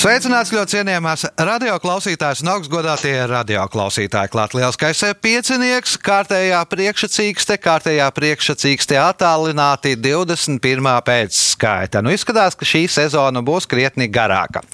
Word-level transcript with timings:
Sveicināts 0.00 0.48
ļoti 0.48 0.78
cienījamās 0.78 1.26
radioklausītājas 1.36 2.40
un 2.40 2.48
augstgadātie 2.54 3.12
radioklausītāji. 3.28 4.30
Klāt 4.32 4.54
lielskais 4.56 5.02
piecinieks, 5.20 5.98
kārtējā 6.00 6.62
priekšsacīkste, 6.72 7.58
kārtējā 7.60 8.06
priekšsacīkste 8.16 8.96
attālināti 8.96 9.92
21. 10.00 10.88
pēcskaita. 11.04 12.00
Nu, 12.00 12.14
izskatās, 12.16 12.56
ka 12.56 12.64
šī 12.64 12.86
sezona 12.88 13.44
būs 13.44 13.68
krietni 13.68 14.08
garāka. 14.08 14.64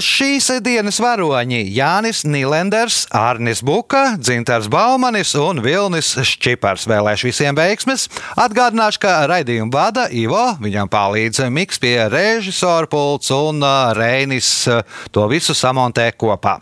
Šīs 0.00 0.48
dienas 0.64 0.96
varoņi 1.04 1.58
Jānis 1.76 2.22
Nīlenders, 2.24 3.02
Arnis 3.12 3.60
Buka, 3.60 4.14
Dzintars 4.16 4.70
Baumanis 4.72 5.34
un 5.36 5.60
Vilnis 5.60 6.14
Šķipars. 6.16 6.88
Vēlēšu 6.88 7.28
visiem 7.28 7.58
veiksmes. 7.58 8.08
Atgādināšu, 8.40 9.02
ka 9.04 9.18
raidījumu 9.28 9.68
vada 9.76 10.08
Ivo, 10.08 10.46
viņam 10.64 10.88
palīdz 10.88 11.44
Miks 11.52 11.82
pie 11.82 11.98
režisora 12.08 12.88
pults 12.88 13.28
un 13.36 13.60
Reinis 14.00 14.45
to 15.12 15.26
visu 15.30 15.54
samontē 15.56 16.10
kopā. 16.18 16.58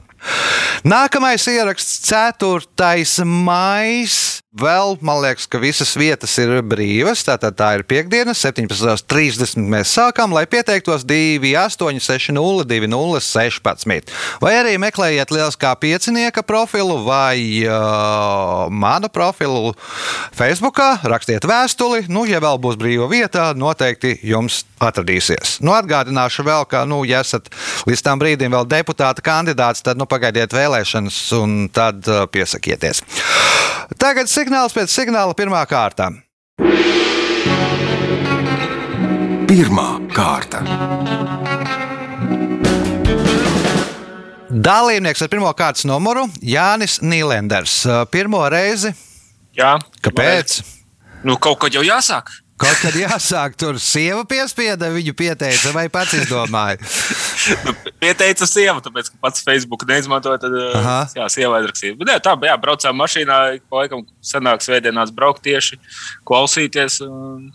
Nākamais 0.85 1.47
ieraksts 1.49 2.01
4. 2.11 3.25
maija. 3.25 4.44
Vēl 4.55 4.93
man 5.03 5.19
liekas, 5.19 5.49
ka 5.51 5.59
visas 5.59 5.97
vietas 5.99 6.31
ir 6.39 6.61
brīvas. 6.63 7.25
Tātad 7.27 7.57
tā 7.59 7.73
ir 7.75 7.83
piekdiena, 7.91 8.31
17.30. 8.39 9.59
Mēs 9.59 9.91
sākam, 9.97 10.31
lai 10.31 10.45
pieteiktos 10.47 11.03
2860, 11.03 12.63
2016. 12.71 14.13
Vai 14.45 14.53
arī 14.61 14.77
meklējiet 14.79 15.35
lieliskā 15.35 15.73
piecinieka 15.83 16.45
profilu 16.47 17.01
vai 17.03 17.67
uh, 17.67 18.71
manu 18.71 19.11
profilu 19.11 19.75
Facebook, 20.31 20.79
rakstiet 21.03 21.43
vēstuli. 21.51 22.05
Nu, 22.07 22.23
ja 22.31 22.39
vēl 22.39 22.63
būs 22.63 22.79
brīva 22.79 23.11
vieta, 23.11 23.49
noteikti 23.59 24.21
jums 24.23 24.63
atradīsies. 24.79 25.59
Nu, 25.67 25.75
atgādināšu 25.75 26.47
vēl, 26.47 26.69
ka, 26.71 26.85
nu, 26.87 27.03
ja 27.11 27.25
esat 27.27 27.51
līdz 27.91 28.07
tam 28.07 28.23
brīdim 28.23 28.55
vēl 28.55 28.71
deputāta 28.71 29.19
kandidāts, 29.19 29.83
tad 29.83 29.99
nu, 29.99 30.07
pagaidiet 30.07 30.55
vēlēšanas 30.55 31.21
un 31.43 31.65
tad 31.75 32.07
uh, 32.07 32.29
piesakieties. 32.31 33.03
Tagad 33.99 34.29
signāls 34.45 34.75
pēc 34.77 34.93
signāla 34.93 35.33
pirmā 35.37 35.63
kārta. 35.65 36.11
Pirmā 39.49 39.87
kārta. 40.13 40.61
Dalībnieks 44.65 45.25
ar 45.25 45.31
pirmā 45.33 45.53
kārtas 45.57 45.87
numuru 45.89 46.27
Jānis 46.45 46.99
Nīlenders. 47.01 47.79
Pirmo 48.13 48.43
reizi. 48.53 48.93
Jā, 49.57 49.79
Kāpēc? 50.05 50.61
Nu, 51.25 51.39
kaut 51.41 51.63
kad 51.65 51.73
jau 51.75 51.85
jāsāk. 51.87 52.29
Kaut 52.65 52.79
kad 52.81 52.95
jāsāk, 52.97 53.57
tur 53.61 53.77
sieva 53.83 54.23
piespieda, 54.29 54.89
viņu 54.95 55.13
pieteica, 55.19 55.73
vai 55.75 55.85
pats 55.93 56.15
izdomāja. 56.17 56.79
Nu, 57.67 57.75
pieteica 58.01 58.47
sieva, 58.49 58.81
tāpēc, 58.85 59.11
ka 59.13 59.21
pats 59.27 59.45
Facebook 59.45 59.85
neizmantoja. 59.89 60.41
Tad, 60.41 60.55
Aha. 60.79 60.95
jā, 61.19 61.27
sieva 61.35 61.59
aizrakstīja. 61.59 61.99
Bet, 62.01 62.15
jā, 62.15 62.23
tā 62.25 62.33
bija. 62.41 62.57
Braucām 62.63 62.97
mašīnā, 63.03 63.39
pa 63.69 63.83
laikam 63.83 64.07
senāk 64.25 64.65
svētdienās 64.65 65.13
braukt 65.13 65.45
tieši, 65.45 65.77
klausīties. 66.25 67.03
un 67.05 67.51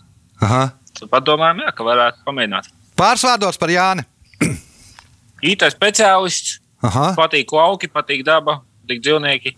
Aha. 0.46 0.68
Tad 1.00 1.10
padomājām, 1.10 1.64
jā, 1.66 1.74
ka 1.74 1.86
varētu 1.86 2.22
pamēģināt. 2.28 2.70
Pāris 3.00 3.26
vārdos 3.26 3.58
par 3.58 3.74
Jāni. 3.74 4.06
IT 5.50 5.66
speciālists, 5.74 6.60
Aha. 6.86 7.10
patīk 7.18 7.50
lauki, 7.56 7.90
patīk 7.90 8.22
daba, 8.26 8.60
patīk 8.84 9.02
dzīvnieki, 9.06 9.56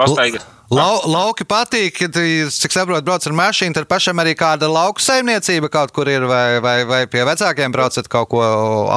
pastaigas. 0.00 0.48
Lau, 0.72 1.02
lauki 1.10 1.44
patīk, 1.44 1.92
kad, 1.98 2.16
cik 2.56 2.72
saprotu, 2.72 3.04
brauc 3.04 3.26
ar 3.28 3.34
mašīnu. 3.36 3.76
Tad 3.76 3.88
pašam 3.90 4.22
arī 4.22 4.32
kāda 4.38 4.70
lauka 4.70 5.02
saimniecība 5.04 5.68
kaut 5.72 5.92
kur 5.92 6.08
ir, 6.08 6.24
vai, 6.28 6.60
vai, 6.64 6.78
vai 6.88 7.02
pie 7.10 7.24
vecākiem 7.28 7.74
braucat 7.74 8.08
kaut 8.08 8.30
ko 8.32 8.40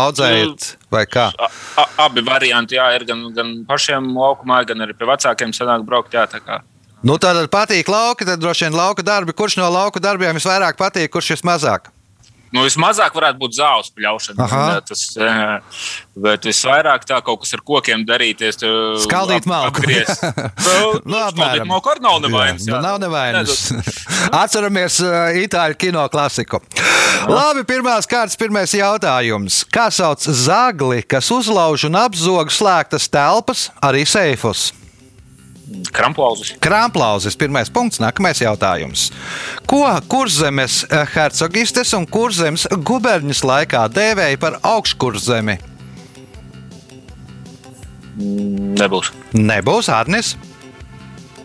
audzējat, 0.06 0.69
vai 0.94 1.03
kā. 1.11 1.27
A, 1.35 1.50
a, 1.83 1.88
abi 2.07 2.23
varianti, 2.23 2.79
jā, 2.79 2.88
ir 2.95 3.03
gan, 3.09 3.27
gan 3.35 3.51
pašiem 3.67 4.13
laukumā, 4.16 4.61
gan 4.69 4.88
arī 4.88 4.95
pie 4.95 5.09
vecākiem 5.11 5.51
sanāk 5.56 5.83
braukt. 5.88 6.16
Jā, 6.16 6.23
tā 6.31 6.39
kā. 6.39 6.61
Nu, 7.03 7.19
tad 7.22 7.44
patīk 7.53 7.91
lauki, 7.91 8.25
tad 8.25 8.41
droši 8.41 8.67
vien 8.67 8.77
lauka 8.77 9.03
darbi. 9.06 9.35
Kurš 9.35 9.59
no 9.59 9.67
lauka 9.69 10.01
darbiem 10.01 10.39
visvairāk 10.39 10.79
patīk, 10.79 11.11
kurš 11.13 11.35
vismazāk? 11.35 11.91
Nu, 12.55 12.61
vismazāk 12.63 13.11
varētu 13.17 13.41
būt 13.41 13.55
zāles 13.57 13.89
pļaušana. 13.91 14.39
Aha. 14.45 14.59
Jā, 14.71 14.81
Tas, 14.87 15.01
eh, 15.19 15.81
bet 16.15 16.45
visvairāk 16.47 17.03
tā 17.09 17.17
kaut 17.25 17.41
kas 17.43 17.53
ar 17.57 17.63
kokiem 17.67 18.05
darīties. 18.07 18.55
tu 18.61 18.69
Skaldīt 19.03 19.43
ap- 19.43 19.49
malku. 19.51 19.81
apgriezt. 19.81 20.23
Nu, 20.67 21.01
Nu, 21.05 21.17
apmēram. 21.17 21.33
skaldīt 21.33 21.67
malku 21.67 21.91
arī 21.91 22.01
nav 22.07 22.21
nevainas. 22.23 22.63
Jā, 22.67 22.71
jā. 22.73 22.79
nu, 22.79 22.87
nav 22.87 22.99
nevainas. 23.03 23.71
Atceramies 24.43 24.99
uh, 25.03 25.35
itāļu 25.43 25.75
kino 25.77 26.07
klasiku. 26.09 26.61
Labi, 27.27 27.63
pirmās 27.67 28.07
kārtas, 28.07 28.37
pirmais 28.39 28.71
jautājums. 28.77 29.63
Kā 29.73 29.87
sauc 29.91 30.21
zagli, 30.23 31.01
kas 31.03 31.27
uzlauž 31.33 31.87
un 31.89 31.95
apzog 31.99 32.51
slēgtas 32.53 33.09
telpas, 33.11 33.67
arī 33.83 34.05
seifus? 34.07 34.69
Kramplauzes. 35.91 36.53
Krāplauzis, 36.63 37.35
pirmais 37.39 37.69
punkts, 37.73 38.00
nākamais 38.00 38.39
jautājums. 38.39 39.09
Ko 39.67 39.81
kurzemes 40.07 40.83
hercogistes 41.13 41.91
un 41.97 42.05
kurzemes 42.07 42.67
guberņas 42.72 43.44
laikā 43.44 43.81
dēvēja 43.91 44.39
par 44.39 44.59
augškurzemi? 44.63 45.57
Nebūs. 48.77 49.11
Nebūs 49.38 49.89
Arnis. 49.94 50.35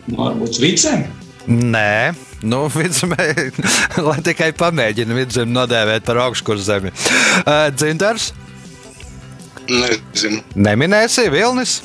Nu, 0.07 0.17
Varbūt 0.21 0.61
vicēm. 0.63 1.03
Nē, 1.51 2.13
nu, 2.47 2.63
vidzemē, 2.71 3.27
lai 4.07 4.19
tikai 4.23 4.53
pamēģina 4.55 5.17
vidzemi 5.19 5.57
nodēvēt 5.57 6.07
par 6.07 6.21
augškurzemi. 6.29 6.93
Uh, 7.43 7.67
Dzintars, 7.75 8.31
Nezinu. 9.67 10.45
neminēsi 10.55 11.27
Vilnis. 11.35 11.81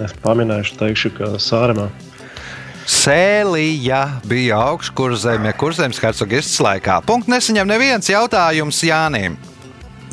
Es 0.00 0.14
pamanīšu, 0.24 0.78
teikšu, 0.80 1.12
ka 1.18 1.34
sārumā. 1.42 1.90
Sēlija 2.88 4.02
bija 4.26 4.58
augškurzeme, 4.72 5.52
kurzemes 5.58 6.00
hercogistas 6.02 6.58
laikā. 6.64 6.98
Punkts 7.06 7.30
nesaņem 7.30 7.68
neviens 7.68 8.10
jautājums 8.10 8.82
Jānim. 8.86 9.36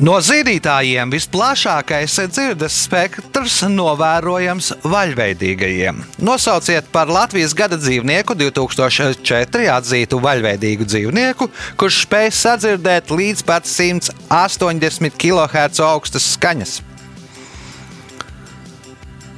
No 0.00 0.14
zīdītājiem 0.24 1.10
visplašākais 1.12 2.14
dzirdes 2.32 2.76
spektrs 2.86 3.58
novērojams 3.68 4.70
vaļveidīgajiem. 4.88 5.98
Nosauciet 6.24 6.88
par 6.94 7.12
Latvijas 7.12 7.52
gada 7.52 7.76
dzīvnieku 7.76 8.32
2004 8.40 9.68
atzītu 9.74 10.22
vaļveidīgu 10.24 10.88
dzīvnieku, 10.88 11.50
kurš 11.76 12.04
spēj 12.06 12.32
sadzirdēt 12.38 13.12
līdz 13.12 13.44
pat 13.44 13.68
180 13.68 15.20
kHz 15.20 15.84
augstas 15.84 16.32
skaņas. 16.38 16.78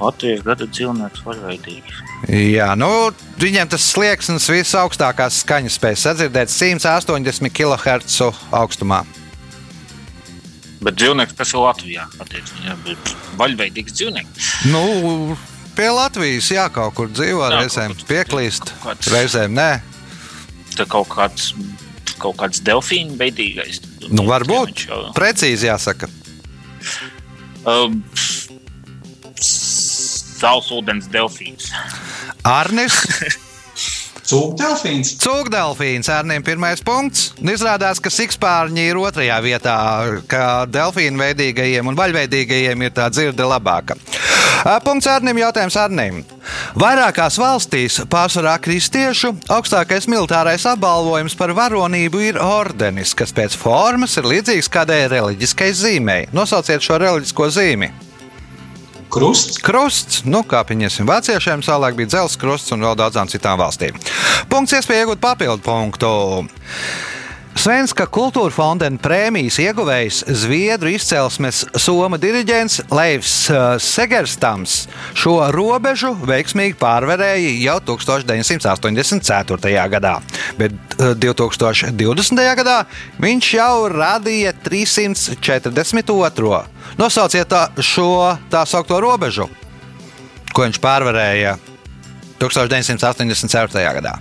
Latvijas 0.03 0.43
gada 0.45 0.67
dzīvnieks 0.67 1.23
vaļveidīgs. 1.25 2.01
Jā, 2.53 2.69
nu, 2.79 2.89
viņiem 3.41 3.69
tas 3.71 3.85
slieksnis 3.93 4.45
visaugstākās 4.51 5.41
skaņas 5.43 5.77
spēj 5.79 5.97
sadzirdēt 6.03 6.51
180 6.53 7.51
kHz 7.55 8.19
augstumā. 8.59 9.01
Bet 10.83 10.97
dzīvnieks, 10.99 11.35
kas 11.39 11.53
ir 11.55 11.61
Latvijā, 11.63 12.05
bet 12.19 13.13
vaļveidīgs 13.39 13.95
dzīvnieks. 13.95 14.49
Nu, 14.73 15.37
pie 15.77 15.87
Latvijas, 15.95 16.49
jā, 16.51 16.65
kaut 16.75 16.97
kur 16.97 17.07
dzīvo, 17.11 17.45
Jā, 17.47 17.61
reizēm 17.61 17.95
kaut 17.95 18.07
pieklīst, 18.09 18.73
kaut 18.83 18.99
kāds- 18.99 19.11
reizēm 19.15 19.55
nē. 19.55 19.69
Tā 20.75 20.85
kaut 20.89 21.07
kāds, 21.13 21.53
kaut 22.19 22.35
kāds 22.41 22.59
delfīnu 22.65 23.15
veidīgais. 23.19 23.79
Nu, 24.11 24.25
varbūt 24.27 24.87
jau- 24.89 25.13
precīzi 25.15 25.69
jāsaka. 25.71 26.09
Um, 27.63 28.03
Saulsūdens 30.43 31.07
delfīns. 31.13 31.71
Arnis, 32.43 32.97
Cūktelfīns. 34.27 35.17
cūkdelfīns, 35.19 36.07
Arnim 36.11 36.43
pirmais 36.43 36.83
punkts. 36.83 37.33
Un 37.41 37.51
Izrādās, 37.53 37.99
ka 38.03 38.11
sikspārņi 38.11 38.85
ir 38.91 38.99
otrajā 38.99 39.39
vietā, 39.43 39.75
ka 40.31 40.43
delfīnu 40.71 41.19
veidīgajiem 41.19 41.91
un 41.91 41.97
vaļveidīgajiem 41.99 42.85
ir 42.87 42.93
tā 42.95 43.09
dzirde 43.11 43.47
labāka. 43.47 43.97
Punkts 44.83 45.09
Arnim, 45.11 45.39
jautājums 45.41 45.75
Arnim. 45.79 46.21
Vairākās 46.79 47.35
valstīs, 47.39 47.99
pārsvarā 48.11 48.55
kristiešu, 48.63 49.33
augstākais 49.51 50.07
militārais 50.11 50.63
apbalvojums 50.71 51.35
par 51.39 51.51
varonību 51.57 52.23
ir 52.29 52.39
ordenis, 52.39 53.11
kas 53.15 53.35
pēc 53.35 53.57
formas 53.59 54.15
ir 54.19 54.29
līdzīgs 54.31 54.71
kādai 54.71 55.03
reliģiskai 55.11 55.71
zīmei. 55.75 56.31
Nosauciet 56.31 56.83
šo 56.83 56.99
reliģisko 57.03 57.51
zīmi. 57.59 57.91
Krusts. 59.13 59.59
Krusts, 59.61 60.23
nu, 60.25 60.41
kā 60.41 60.63
pieņemsim, 60.65 61.05
vāciešiem 61.05 61.61
savulaik 61.61 61.99
bija 61.99 62.09
dzelzs 62.15 62.39
krusts 62.41 62.73
un 62.73 62.81
vēl 62.81 62.95
daudzām 62.97 63.29
citām 63.29 63.59
valstīm. 63.61 63.99
Punkts, 64.49 64.73
iespēja 64.79 65.05
iegūt 65.05 65.21
papildu 65.21 65.61
punktu. 65.61 66.09
Svenska 67.53 68.07
kultūra 68.09 68.49
fonda 68.51 68.87
prēmijas 68.99 69.59
ieguvējs 69.61 70.23
Zviedru 70.41 70.89
izcelsmes 70.91 71.61
Soma 71.79 72.17
diriģents 72.19 72.81
Leivs 72.91 73.33
uh, 73.51 73.75
Segerstams 73.79 74.87
šo 75.17 75.37
robežu 75.53 76.11
veiksmīgi 76.27 76.75
pārvarēja 76.81 77.53
jau 77.61 77.77
1984. 77.93 79.75
gadā, 79.93 80.15
bet 80.57 80.73
uh, 80.97 81.13
2020. 81.13 82.43
gadā 82.59 82.77
viņš 83.21 83.53
jau 83.59 83.87
radīja 83.93 84.51
342. 84.65 86.61
Nosauciet 86.99 87.47
tā, 87.53 87.67
šo 87.77 88.33
tā 88.51 88.65
saucamo 88.67 88.99
robežu, 89.05 89.45
ko 90.51 90.65
viņš 90.65 90.81
pārvarēja 90.83 91.57
1984. 92.41 93.87
gadā. 94.01 94.17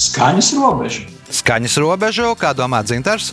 Skaņas 0.00 0.54
robeža. 0.56 1.11
Skaņas 1.32 1.78
robežu, 1.80 2.28
kā 2.36 2.52
domā 2.56 2.82
Dzintars? 2.84 3.32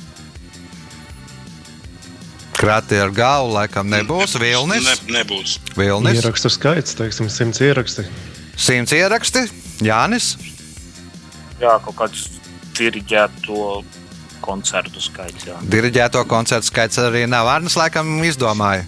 Krati 2.60 2.98
ar 3.00 3.12
galvu 3.16 3.54
laikam 3.56 3.88
nebūs. 3.88 4.36
Vilnis. 4.40 4.84
Ne, 4.84 5.20
nebūs. 5.20 5.58
Vilnis. 5.78 6.20
Ierakstu 6.20 6.52
skaits, 6.52 6.96
teiksim, 7.00 7.30
simts 7.32 7.62
ieraksti. 7.64 8.04
Simts 8.60 8.96
ieraksti. 8.96 9.46
Jānis. 9.84 10.34
Jā, 11.60 11.78
kaut 11.84 11.96
kāds 12.00 12.26
diriģēto 12.80 13.82
koncertu 14.44 15.04
skaits. 15.04 15.48
Jā. 15.48 15.60
Diriģēto 15.72 16.24
koncertu 16.28 16.68
skaits 16.72 17.00
arī 17.04 17.26
nav. 17.32 17.48
Arnēs 17.52 17.76
laikam 17.80 18.12
izdomāja. 18.28 18.88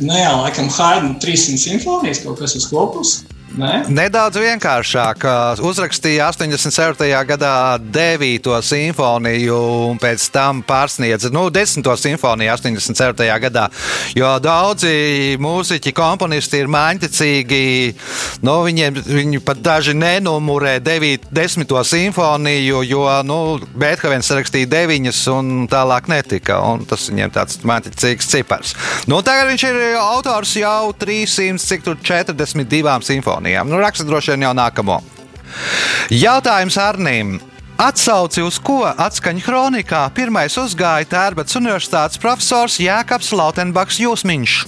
Nu 0.00 0.16
jā, 0.16 0.30
laikam 0.38 0.70
Haidna 0.72 1.14
300 1.22 1.62
simfonijas 1.62 2.22
kaut 2.24 2.40
kas 2.42 2.56
uz 2.58 2.66
kopus. 2.70 3.20
Nē? 3.52 3.72
Nedaudz 3.92 4.38
vienkāršāk. 4.40 5.24
Uzrakstīja 5.60 6.30
87. 6.32 7.08
gadā 7.28 7.76
9. 7.84 8.48
simfoniju, 8.64 9.56
un 9.90 9.98
pēc 10.00 10.24
tam 10.32 10.62
pārsniedza 10.64 11.28
nu, 11.34 11.44
10. 11.52 11.84
simfoniju 12.00 12.52
87. 12.54 13.26
gadā. 13.44 13.66
Jo 14.16 14.30
daudzi 14.40 15.36
mūziķi, 15.42 15.92
komponisti 15.96 16.62
ir 16.62 16.70
māņķicīgi. 16.72 17.60
Nu, 18.46 18.62
viņiem, 18.64 19.02
viņi 19.04 19.42
pat 19.44 19.60
daži 19.60 19.94
nenumurē 19.98 20.78
9. 20.80 21.28
10. 21.32 21.76
simfoniju, 21.92 22.80
jo 22.88 23.04
nu, 23.28 23.38
Beethovens 23.76 24.32
rakstīja 24.32 24.70
9, 24.72 25.12
un 25.34 25.68
tālāk 25.68 26.08
netika. 26.08 26.62
Un 26.72 26.86
tas 26.88 27.04
viņiem 27.10 27.36
tāds 27.36 27.60
māņķicīgs 27.68 28.32
cipars. 28.32 28.74
Nu, 29.10 29.20
tagad 29.20 29.52
viņš 29.52 29.68
ir 29.68 29.80
autors 30.00 30.56
jau 30.56 30.94
300, 30.96 31.60
cik 31.60 31.84
tur 33.42 33.42
42 33.42 33.42
simfonijām. 33.42 33.68
Nu, 33.68 33.80
raksta 33.80 34.04
droši 34.04 34.32
vien 34.32 34.42
jau 34.46 34.54
nākamo. 34.54 35.00
Jautājums 36.10 36.78
Arnīm. 36.78 37.40
Atsauci 37.78 38.42
uz 38.42 38.58
ko 38.62 38.84
atskaņa 38.84 39.42
kronikā 39.42 40.10
pirmais 40.14 40.54
uzgāja 40.56 41.08
Tērbats 41.08 41.56
Universitātes 41.56 42.20
profesors 42.20 42.78
Jēkabs 42.78 43.32
Lautenbaks 43.32 43.98
Jūsmiņš. 43.98 44.66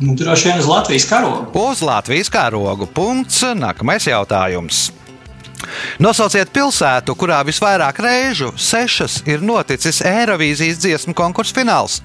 Nu, 0.00 0.14
droši 0.16 0.48
vien 0.48 0.58
uz 0.58 0.66
Latvijas 0.66 1.06
karogu. 1.06 1.44
Uz 1.54 1.82
Latvijas 1.82 2.30
karogu. 2.32 2.86
Punkts. 2.86 3.44
Nākamais 3.54 4.08
jautājums. 4.08 4.90
Nosauciet 6.00 6.48
pilsētu, 6.50 7.14
kurā 7.14 7.42
visvairāk 7.44 8.00
reižu, 8.00 8.48
sešas, 8.56 9.20
ir 9.28 9.44
noticis 9.44 10.00
Eirovīzijas 10.00 10.80
dziesmu 10.80 11.14
konkursu 11.14 11.54
fināls. 11.60 12.00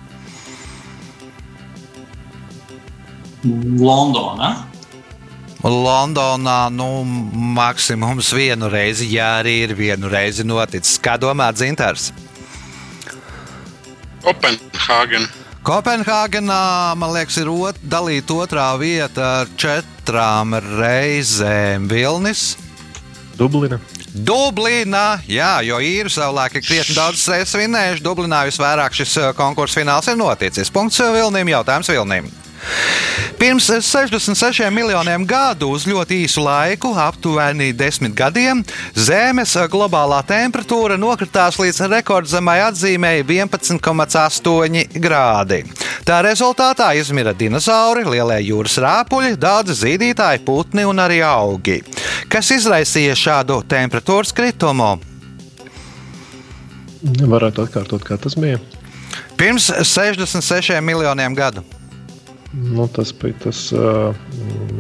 Londonā. 3.46 4.75
Londonā 5.66 6.70
nu, 6.70 7.02
maksimums 7.58 8.30
vienu 8.38 8.70
reizi, 8.70 9.08
ja 9.16 9.40
arī 9.40 9.56
ir 9.64 9.74
vienu 9.78 10.12
reizi 10.12 10.46
noticis. 10.46 11.00
Kā 11.02 11.16
domā 11.18 11.50
Dzintars? 11.56 12.12
Kopenhāgen. 14.22 15.26
Kopenhāgenā, 15.66 16.94
man 17.02 17.16
liekas, 17.16 17.40
ir 17.42 17.50
ot, 17.50 17.82
dalīta 17.82 18.38
otrā 18.46 18.68
vieta 18.78 19.26
ar 19.42 19.50
četrām 19.58 20.54
reizēm 20.78 21.90
Vilnis. 21.90 22.52
Dublina. 23.36 23.82
Dublīnā, 24.16 25.26
jā, 25.28 25.58
jo 25.66 25.82
īri 25.82 26.14
savulaik 26.14 26.60
ir 26.60 26.64
krietni 26.64 26.94
daudz 26.96 27.26
reizes 27.28 27.58
vinējuši. 27.58 28.06
Dublinā 28.06 28.46
visvairāk 28.48 28.94
šis 28.96 29.18
eh, 29.20 29.32
konkursu 29.36 29.82
fināls 29.82 30.08
ir 30.08 30.22
noticis. 30.22 30.72
Punkts 30.72 31.02
Vilnim, 31.02 31.50
jautājums 31.58 31.90
Vilnim. 31.90 32.30
Pirms 33.40 33.68
66 33.68 34.70
miljoniem 34.72 35.26
gadu, 35.28 35.70
uz 35.76 35.84
ļoti 35.88 36.22
īsu 36.24 36.44
laiku, 36.46 36.94
aptuveni 36.98 37.74
10 37.76 38.14
gadiem, 38.16 38.64
Zemes 38.96 39.56
globālā 39.72 40.22
temperatūra 40.26 40.96
nokritās 41.00 41.60
līdz 41.60 41.82
rekordzemai 41.92 42.58
atzīmēji 42.70 43.26
11,8 43.28 45.00
grādi. 45.04 45.62
Tā 46.08 46.22
rezultātā 46.26 46.94
izmira 46.98 47.36
dinozauri, 47.36 48.06
lielie 48.08 48.40
jūras 48.48 48.80
rāpuļi, 48.82 49.36
daudzi 49.42 49.76
zīdītāji, 49.84 50.44
putni 50.48 50.86
un 50.88 51.04
arī 51.04 51.20
augi. 51.26 51.82
Kas 52.32 52.54
izraisīja 52.56 53.18
šādu 53.20 53.60
temperatūras 53.70 54.34
kritumu? 54.36 54.96
Varētu 57.06 57.68
atkārtot, 57.68 58.06
kā 58.06 58.18
tas 58.18 58.38
bija. 58.40 58.58
Pirms 59.38 59.68
66 59.84 60.80
miljoniem 60.82 61.36
gadu. 61.38 61.66
Nu, 62.56 62.88
tas 62.88 63.10
bija 63.20 63.36
tas, 63.44 63.58
uh, 63.76 64.16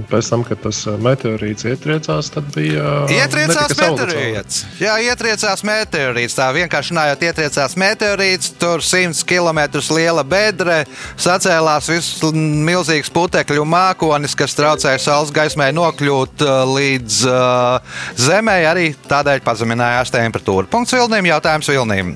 pēc 0.07 0.29
tam, 0.31 0.43
kad 0.47 0.61
tas 0.63 0.77
meteorīts 1.03 1.65
ietriecās, 1.67 2.29
tad 2.31 2.47
bija. 2.55 3.01
Ietriecās 3.11 3.73
meteorīts. 3.75 4.61
Jā, 4.79 4.93
ietriecās 5.03 5.63
meteorīts. 5.67 6.37
Tā 6.37 6.47
vienkārši 6.55 6.93
runājot, 6.93 7.25
ietriecās 7.27 7.75
meteorīts. 7.81 8.53
Tur 8.61 8.83
100 8.85 9.25
km 9.27 9.59
liela 9.97 10.23
bedre, 10.23 10.77
sacēlās 11.19 11.91
viss 11.91 12.23
milzīgs 12.69 13.11
putekļu 13.11 13.67
mākonis, 13.67 14.37
kas 14.39 14.55
traucēja 14.55 15.03
saules 15.03 15.35
gaismai 15.35 15.73
nokļūt 15.75 16.47
līdz 16.71 17.19
uh, 17.27 17.99
zemē. 18.15 18.61
Arī 18.71 18.87
tādēļ 19.09 19.43
pazeminājās 19.43 20.15
temperatūra. 20.15 20.71
Punkts 20.71 20.95
Vilniem, 20.95 21.27
jautājums 21.33 21.73
Vilniem. 21.75 22.15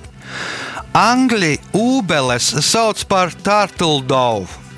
Angļi 0.95 1.53
ūbeles 1.75 2.53
sauc 2.63 3.03
par 3.11 3.35
turtledovu. 3.43 4.68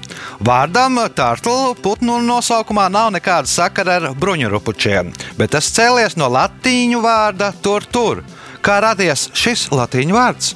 Vārdam 0.42 1.00
turtle 1.16 1.76
putnu 1.82 2.20
nosaukumā 2.26 2.88
nav 2.92 3.12
nekāda 3.16 3.50
sakara 3.50 4.00
ar 4.00 4.08
bruņurupučiem, 4.18 5.12
bet 5.38 5.54
tas 5.56 5.70
cēlies 5.76 6.18
no 6.18 6.30
latīņu 6.32 7.04
vārda 7.04 7.52
tur 7.62 7.86
tur. 7.86 8.24
Kā 8.62 8.80
radies 8.84 9.30
šis 9.34 9.70
latīņu 9.74 10.18
vārds? 10.18 10.56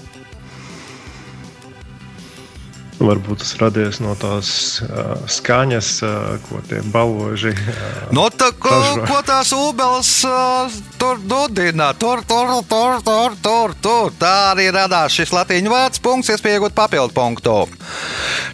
Varbūt 2.96 3.42
tas 3.44 3.50
radies 3.60 3.98
no 4.00 4.14
tās 4.16 4.50
uh, 4.86 5.18
skaņas, 5.28 5.90
uh, 6.08 6.38
ko 6.48 6.62
tie 6.70 6.80
baloži. 6.94 7.52
Uh, 7.52 8.14
No 8.16 8.30
tā, 8.32 8.54
ko, 8.56 8.72
Dažra. 8.72 9.08
ko 9.10 9.18
tās 9.28 9.52
ūbeles 9.56 10.12
uh, 10.30 10.78
tur 11.02 11.20
dudina? 11.20 11.90
Tur, 12.00 12.24
tur, 12.24 12.54
tur, 12.70 13.02
tur, 13.04 13.36
tur, 13.44 13.76
tur. 13.84 14.14
Tā 14.20 14.34
arī 14.54 14.70
radās 14.72 15.12
šis 15.18 15.34
latīņu 15.36 15.74
vārds. 15.74 16.00
Punkts, 16.00 16.32
iespējot 16.32 16.76
papildu 16.78 17.12
punktu. 17.16 17.58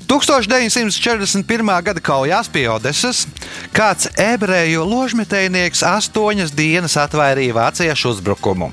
1941. 0.09 1.71
gada 1.85 2.01
kaujās 2.03 2.49
pie 2.51 2.65
Odesas 2.73 3.27
kāds 3.75 4.09
ebreju 4.19 4.83
ložmetējnieks 4.89 5.85
astoņas 5.85 6.55
dienas 6.57 6.97
atvairīja 6.99 7.55
vāciešu 7.55 8.15
uzbrukumu. 8.15 8.71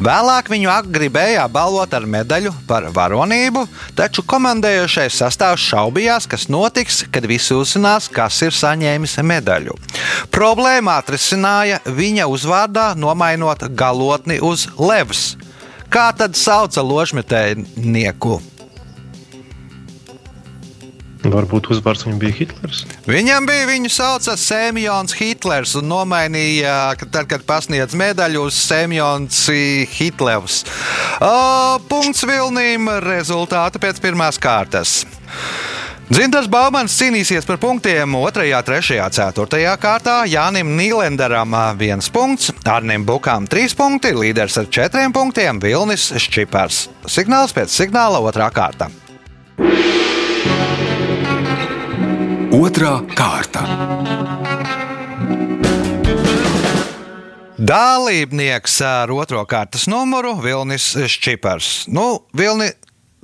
Vēlāk 0.00 0.50
viņu 0.50 0.76
gribēja 0.90 1.44
apbalvot 1.46 1.92
ar 1.94 2.06
medaļu 2.08 2.52
par 2.68 2.88
varonību, 2.94 3.66
taču 3.98 4.24
komandējošais 4.26 5.20
sastāvs 5.22 5.64
šaubījās, 5.70 6.28
kas 6.30 6.48
notiks, 6.52 7.04
kad 7.12 7.26
visi 7.28 7.54
uzzinās, 7.54 8.08
kas 8.12 8.40
ir 8.46 8.56
saņēmis 8.56 9.18
medaļu. 9.22 9.76
Problēmu 10.34 10.92
atrisināja 10.94 11.80
viņa 11.86 12.28
uzvārdā, 12.30 12.92
nomainot 12.96 13.68
galotni 13.76 14.40
uz 14.40 14.68
levs. 14.78 15.34
Kā 15.90 16.10
tad 16.14 16.38
sauca 16.38 16.84
ložmetējnieku? 16.86 18.38
Varbūt 21.24 21.70
uzvārds 21.74 22.06
viņam 22.06 22.20
bija 22.22 22.36
Hitlers. 22.38 22.84
Viņam 23.08 23.48
bija 23.48 23.66
viņu 23.68 23.90
sauca 23.92 24.36
Semjons 24.40 25.16
Hitlers 25.18 25.74
un 25.80 25.90
nomainīja, 25.90 26.76
ka 27.00 27.08
tad, 27.08 27.28
kad 27.30 27.44
pasniedz 27.48 27.96
medaļu 27.98 28.46
uz 28.48 28.56
Semjons 28.56 29.42
Hitlers. 29.96 30.62
O, 31.20 31.34
punkts 31.90 32.24
Vilnīm, 32.28 32.88
rezultāti 33.04 33.82
pēc 33.82 34.00
pirmās 34.02 34.40
kārtas. 34.40 35.00
Dzintars 36.10 36.48
Baumans 36.50 36.96
cīnīsies 36.98 37.46
par 37.46 37.60
punktiem 37.62 38.16
2, 38.18 38.32
3, 38.66 38.96
4 39.14 39.76
kārtā. 39.78 40.16
Jānim 40.26 40.72
Nīlenderam 40.74 41.54
1 41.78 42.10
punkts, 42.10 42.50
Arnim 42.66 43.04
Bukām 43.06 43.46
3 43.46 43.76
punkti, 43.78 44.10
līderis 44.18 44.58
ar 44.58 44.66
4 44.66 45.06
punktiem 45.14 45.62
Vilnis 45.62 46.08
Šķipars. 46.10 46.88
Signāls 47.06 47.54
pēc 47.54 47.70
signāla 47.70 48.18
2 48.26 48.50
kārta. 48.56 48.90
Otra 52.60 52.98
kārta. 53.16 53.62
Dalībnieks 57.56 58.74
ar 58.84 59.12
otro 59.14 59.46
kārtas 59.48 59.86
numuru 59.88 60.34
Vilnis 60.44 60.90
Čipars. 61.24 61.86
Nu, 61.88 62.26
Vilni 62.36 62.68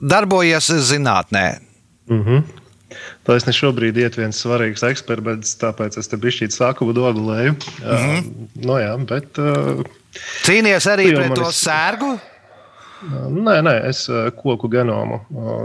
darbojies 0.00 0.70
zinātnē. 0.88 1.44
Mm 2.08 2.24
-hmm. 2.24 2.42
Tā 3.26 3.36
es 3.36 3.46
ne 3.46 3.52
šobrīd 3.52 3.98
iet 3.98 4.16
viens 4.16 4.40
svarīgs 4.40 4.86
eksperiments, 4.88 5.58
tāpēc 5.60 5.98
es 5.98 6.08
te 6.08 6.16
bišķīt 6.16 6.56
sākumu 6.56 6.92
dogulēju. 6.96 7.52
Mm 7.52 7.84
-hmm. 7.84 8.18
uh, 8.18 8.64
no 8.64 8.78
jā, 8.78 8.96
bet... 9.04 9.38
Uh, 9.38 9.84
Cīnījies 10.44 10.88
arī 10.88 11.12
pret 11.16 11.34
to 11.34 11.52
sērgu? 11.52 12.18
Nē, 13.04 13.58
nē, 13.60 13.74
es 13.90 14.06
koku 14.38 14.70
genomu 14.72 15.18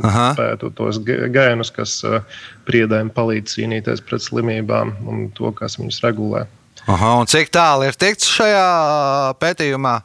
Aha. 0.04 0.32
pētu 0.36 0.72
tos 0.76 1.00
gēnus, 1.06 1.72
kas 1.72 2.02
priedēm 2.68 3.12
palīdz 3.16 3.56
cīnīties 3.56 4.04
pret 4.04 4.26
slimībām 4.26 4.98
un 5.08 5.30
to, 5.38 5.54
kas 5.56 5.80
viņus 5.80 6.02
regulē. 6.04 6.44
Aha, 6.90 7.14
un 7.22 7.30
cik 7.30 7.52
tālu 7.54 7.88
ir 7.88 7.98
tikts 8.00 8.28
šajā 8.36 8.66
pētījumā? 9.42 10.00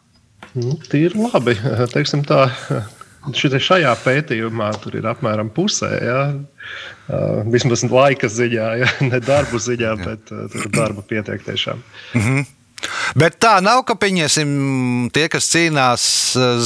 Nu, 0.56 0.76
tīri 0.90 1.18
labi. 1.18 1.56
Teiksim 1.95 2.25
tā, 2.26 2.47
šajā 3.68 3.95
pētījumā 4.04 4.71
tur 4.83 4.99
ir 5.00 5.09
apmēram 5.09 5.50
pusē. 5.52 5.90
Ja? 6.04 6.21
Vismaz 7.52 7.85
laika 7.90 8.30
ziņā, 8.33 8.68
ja? 8.83 8.92
ne 9.11 9.23
darbu 9.25 9.61
ziņā, 9.62 9.97
bet 10.04 10.30
tur 10.30 10.71
darba 10.75 11.04
pietiek 11.06 11.42
tiešām. 11.47 11.83
Mm 12.14 12.23
-hmm. 12.23 12.47
Bet 13.16 13.38
tā 13.40 13.54
nav, 13.64 13.78
ka 13.88 13.94
pieņemsim 13.96 14.50
tie, 15.14 15.23
kas 15.32 15.46
cīnās 15.49 16.02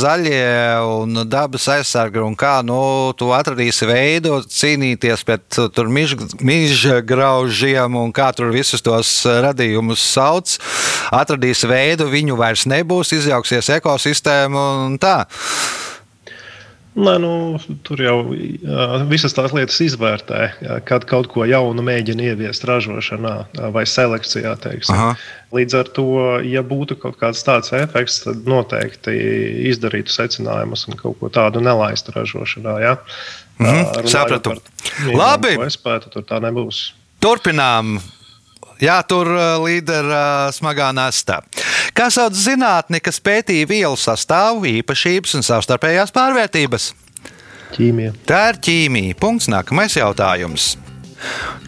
zaļie 0.00 0.80
un 0.82 1.20
dabas 1.30 1.68
aizsargi, 1.70 2.18
un 2.26 2.34
kā 2.34 2.56
nu, 2.66 2.80
tu 3.14 3.28
atradīsi 3.36 3.86
veidu 3.86 4.40
cīnīties 4.50 5.22
pret 5.28 5.60
meža 6.42 6.96
graužiem 7.06 7.94
un 8.00 8.10
kā 8.10 8.32
tur 8.34 8.50
visus 8.50 8.82
tos 8.82 9.12
radījumus 9.46 10.02
sauc. 10.02 10.56
Atradīsi 11.14 11.70
veidu, 11.70 12.10
viņu 12.10 12.40
vairs 12.42 12.66
nebūs, 12.66 13.14
izjauksies 13.20 13.70
ekosistēma 13.78 14.66
un 14.88 14.98
tā. 14.98 15.20
Nē, 16.90 17.12
nu, 17.22 17.32
tur 17.86 18.00
jau 18.02 18.16
visas 19.06 19.34
tās 19.36 19.52
lietas 19.54 19.76
izvērtē, 19.84 20.40
kad 20.88 21.04
kaut 21.06 21.28
ko 21.30 21.44
jaunu 21.46 21.84
mēģina 21.86 22.32
ieviest 22.32 22.66
ražošanā 22.66 23.34
vai 23.70 23.84
selekcijā. 23.86 24.56
Līdz 25.54 25.76
ar 25.78 25.90
to, 25.94 26.06
ja 26.42 26.64
būtu 26.66 26.98
kaut 26.98 27.20
kāds 27.22 27.44
tāds 27.46 27.70
efekts, 27.78 28.24
tad 28.26 28.42
noteikti 28.50 29.14
izdarītu 29.70 30.10
secinājumus 30.10 30.88
un 30.90 30.98
kaut 30.98 31.20
ko 31.22 31.30
tādu 31.30 31.62
nelaistu 31.62 32.14
ražošanā. 32.16 32.78
Ja? 32.82 32.96
Mm 33.60 33.66
-hmm, 33.66 34.06
sapratu. 34.10 34.56
Labi. 35.14 35.58
Es 35.66 35.78
pētu, 35.78 36.10
tur 36.10 36.26
tā 36.26 36.42
nebūs. 36.42 36.90
Turpinām. 37.20 38.00
Jā, 38.80 39.02
tur 39.06 39.28
līdera 39.60 40.50
smagā 40.56 40.90
nastā. 40.96 41.42
Kā 41.96 42.10
sauc 42.12 42.36
zinātni, 42.38 43.00
kas 43.02 43.20
pētīja 43.22 43.68
vielu 43.70 43.98
sastāvu, 43.98 44.68
īpašības 44.80 45.38
un 45.38 45.46
savstarpējās 45.46 46.14
pārvērtības? 46.14 46.92
Ķīmija. 47.74 48.14
Tā 48.26 48.44
ir 48.52 48.62
ķīmija. 48.66 49.18
Punkts. 49.20 49.50
Nākamais 49.50 49.96
jautājums. 49.98 50.74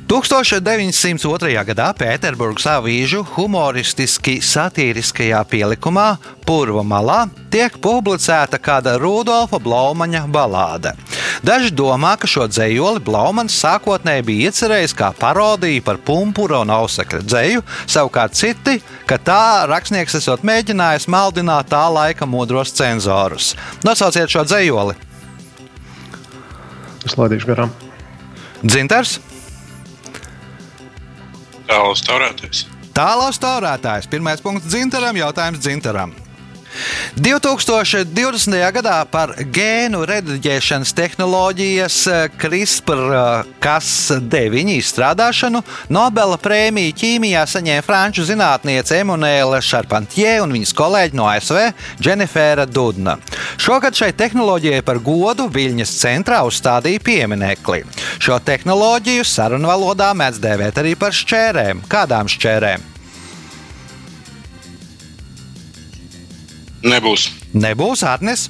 1902. 0.09 1.53
gadā 1.69 1.89
Pēterburgas 1.97 2.67
avīžu 2.73 3.23
humoristiski 3.35 4.39
satīriskajā 4.45 5.43
pielikumā 5.49 6.07
Purva 6.49 6.85
malā 6.85 7.27
tiek 7.53 7.77
publicēta 7.81 8.61
kāda 8.61 8.97
Rudolfa 9.01 9.61
Blaumaņa 9.63 10.25
balāde. 10.33 10.95
Daži 11.41 11.73
domā, 11.73 12.15
ka 12.21 12.29
šo 12.29 12.45
dzējoli 12.51 13.01
Blaumans 13.07 13.57
sākotnēji 13.63 14.27
bija 14.29 14.51
iecerējis 14.51 14.97
kā 14.99 15.13
parodiju 15.17 15.85
par 15.87 16.01
pumpura 16.05 16.61
un 16.63 16.73
ausekļa 16.75 17.23
dzēju, 17.25 17.65
savukārt 17.87 18.37
citi, 18.39 18.79
ka 19.09 19.17
tā 19.17 19.43
rakstnieks 19.71 20.19
esot 20.21 20.45
mēģinājis 20.47 21.09
maldināt 21.13 21.73
tā 21.73 21.87
laika 21.93 22.29
modros 22.29 22.75
cenzorus. 22.77 23.55
Nosauciet 23.87 24.33
šo 24.33 24.45
dzējoli! 24.49 24.99
Es 27.07 27.17
laidīšu 27.19 27.49
garām. 27.49 27.73
Dzintars! 28.63 29.19
Tālāk, 31.73 32.03
taurētājs. 32.05 32.67
Tālāk, 32.93 33.39
taurētājs. 33.41 34.09
Pirmais 34.13 34.43
punkts 34.45 34.69
dzintaram, 34.69 35.17
jautājums 35.17 35.63
dzintaram. 35.63 36.13
2020. 37.17 38.73
gadā 38.77 39.07
par 39.11 39.35
gēnu 39.53 40.07
rediģēšanas 40.09 40.93
tehnoloģijas 40.97 42.07
eh, 42.11 42.29
CRISPR-Cas9 42.41 44.69
izstrādāšanu 44.79 45.61
Nobela 45.93 46.37
prēmiju 46.41 46.93
ķīmijā 47.03 47.43
saņēma 47.55 47.83
franču 47.87 48.23
zinātniece 48.29 48.93
Emanuela 49.03 49.59
Šarpantie 49.63 50.33
un 50.43 50.51
viņas 50.57 50.73
kolēģi 50.79 51.15
no 51.19 51.25
ASV 51.31 51.59
Dženifēra 52.03 52.65
Dudna. 52.69 53.15
Šogad 53.61 53.95
šai 53.99 54.13
tehnoloģijai 54.17 54.83
par 54.87 54.99
godu 55.05 55.45
Viļņas 55.53 55.93
centrā 56.03 56.39
uzstādīja 56.49 57.01
pieminekli. 57.05 57.81
Šo 58.23 58.37
tehnoloģiju 58.45 59.25
sarunvalodā 59.29 60.11
mēdz 60.19 60.39
dēvēt 60.43 60.75
arī 60.83 60.93
par 60.99 61.13
šķērēm. 61.17 61.77
Kādām 61.93 62.27
šķērēm? 62.33 62.92
Nebūs. 66.83 67.29
Nebūs 67.55 68.03
Arnes. 68.07 68.49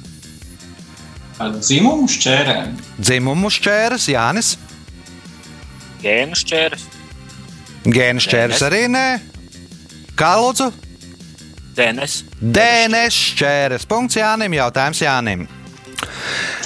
Ar 1.41 1.53
dzimumu 1.57 2.07
šķērēm. 2.09 2.75
Dzimumu 2.97 3.49
šķērs, 3.53 4.07
Jānis. 4.13 4.53
Gēnu 6.03 6.37
šķērs. 6.37 6.87
Gēnu 7.83 8.23
šķērs 8.23 8.63
arī 8.67 8.85
nē. 8.91 9.07
Kā 10.19 10.33
lūdzu? 10.39 10.69
DNS. 11.77 12.23
DNS 12.37 13.19
šķērs. 13.33 13.87
Punkts 13.89 14.17
Jānim. 14.19 14.55
Jautājums 14.57 15.01
Jānim. 15.03 15.47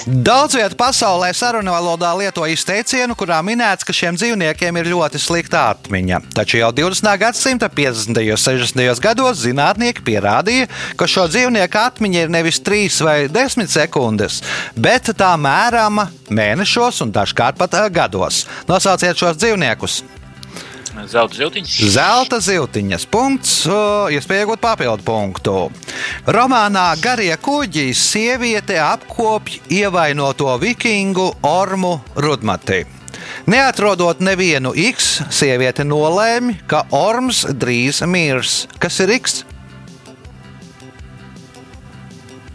Daudz 0.08 0.56
vietā 0.56 0.72
pasaulē 0.80 1.34
sarunu 1.36 1.74
valodā 1.74 2.14
lieto 2.16 2.46
izteicienu, 2.48 3.12
kurā 3.20 3.42
minēts, 3.44 3.84
ka 3.84 3.92
šiem 3.92 4.16
dzīvniekiem 4.16 4.80
ir 4.80 4.88
ļoti 4.94 5.20
slikta 5.20 5.66
atmiņa. 5.74 6.22
Taču 6.32 6.62
jau 6.62 6.70
20. 6.72 7.10
gadsimta 7.20 7.68
50. 7.68 8.22
un 8.32 8.40
60. 8.40 9.04
gados 9.04 9.42
zinātnieki 9.44 10.06
pierādīja, 10.08 10.70
ka 10.96 11.12
šo 11.12 11.28
dzīvnieku 11.28 11.82
atmiņa 11.82 12.24
ir 12.24 12.32
nevis 12.32 12.64
3 12.64 13.04
vai 13.04 13.18
10 13.28 13.68
sekundes, 13.68 14.40
bet 14.80 15.12
tā 15.12 15.34
mērāma 15.36 16.08
mēnešos 16.32 17.04
un 17.04 17.12
dažkārt 17.12 17.60
pat 17.60 17.76
gados. 17.92 18.46
Nosauciet 18.72 19.20
šos 19.20 19.36
dzīvniekus! 19.44 20.06
Zelta 21.06 21.38
ziltiņas. 21.38 21.78
Zelta 21.94 22.40
ziltiņas. 22.42 23.06
Punkts. 23.12 23.54
Iespēja 24.14 24.46
iegūt 24.46 24.62
papildu 24.64 25.06
punktu. 25.06 25.56
Romānā 26.26 26.90
Garie 27.02 27.36
kuģi 27.38 27.92
sieviete 27.94 28.80
apkopj 28.82 29.60
ievainoto 29.78 30.56
vikingu 30.62 31.30
Ormu 31.46 32.00
Rudmati. 32.16 32.86
Neatrodot 33.48 34.20
nevienu 34.24 34.74
X, 34.76 35.22
sieviete 35.32 35.86
nolēma, 35.88 36.58
ka 36.68 36.84
Orms 36.96 37.46
drīz 37.48 38.02
mirs. 38.08 38.66
Kas 38.82 39.00
ir 39.04 39.14
X? 39.18 39.42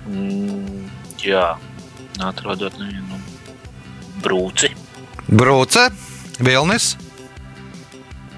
Mm, 0.09 0.89
jā, 1.25 1.47
atrodot 2.21 2.77
nevienu 2.81 3.21
brūci. 4.25 4.73
Brūce, 5.33 5.89
Vilnis. 6.43 6.93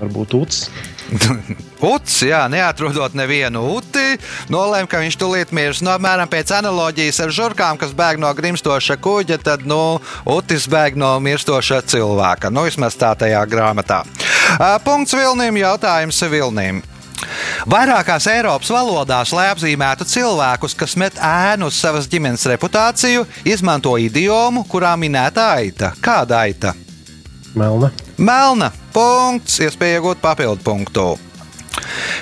Varbūt 0.04 0.34
uts. 0.36 0.66
Uts, 1.84 2.16
jā, 2.24 2.42
neatrodot 2.48 3.14
nevienu 3.16 3.60
uti, 3.74 4.16
nolēma, 4.52 4.88
ka 4.88 5.02
viņš 5.02 5.16
tūlīt 5.20 5.52
mirs. 5.56 5.82
No, 5.84 5.92
nu, 5.92 5.94
apmēram 5.98 6.30
pēc 6.32 6.52
analoģijas 6.58 7.20
ar 7.24 7.34
žurkām, 7.34 7.80
kas 7.80 7.92
bēg 7.96 8.20
no 8.20 8.30
grimstoša 8.36 8.96
kuģa, 9.04 9.38
tad 9.44 9.66
nu, 9.68 9.98
utis 10.28 10.66
bēg 10.70 10.96
no 11.00 11.14
mirstoša 11.24 11.82
cilvēka. 11.92 12.52
Nu, 12.52 12.64
vismaz 12.68 12.96
tā 13.00 13.12
tajā 13.20 13.44
grāmatā. 13.48 14.02
Punkts 14.84 15.16
Vilnim, 15.16 15.60
jautājums 15.60 16.20
Vilnim. 16.32 16.82
Vairākās 17.70 18.26
Eiropas 18.28 18.72
valodās, 18.74 19.32
lai 19.32 19.48
apzīmētu 19.52 20.04
cilvēkus, 20.08 20.76
kas 20.76 20.96
met 21.00 21.16
ēnu 21.16 21.70
uz 21.70 21.80
savas 21.80 22.08
ģimenes 22.12 22.44
reputāciju, 22.52 23.24
izmanto 23.48 23.96
idiomu, 24.00 24.66
kurā 24.68 24.92
minēta 25.00 25.52
aita. 25.56 25.94
Kāda 26.04 26.44
aita? 26.44 26.74
Melna. 27.54 27.92
Melna. 28.18 28.72
Punkts. 28.94 29.60
Iespēja 29.64 30.00
iegūt 30.00 30.22
papildu 30.22 30.62
punktu. 30.64 31.06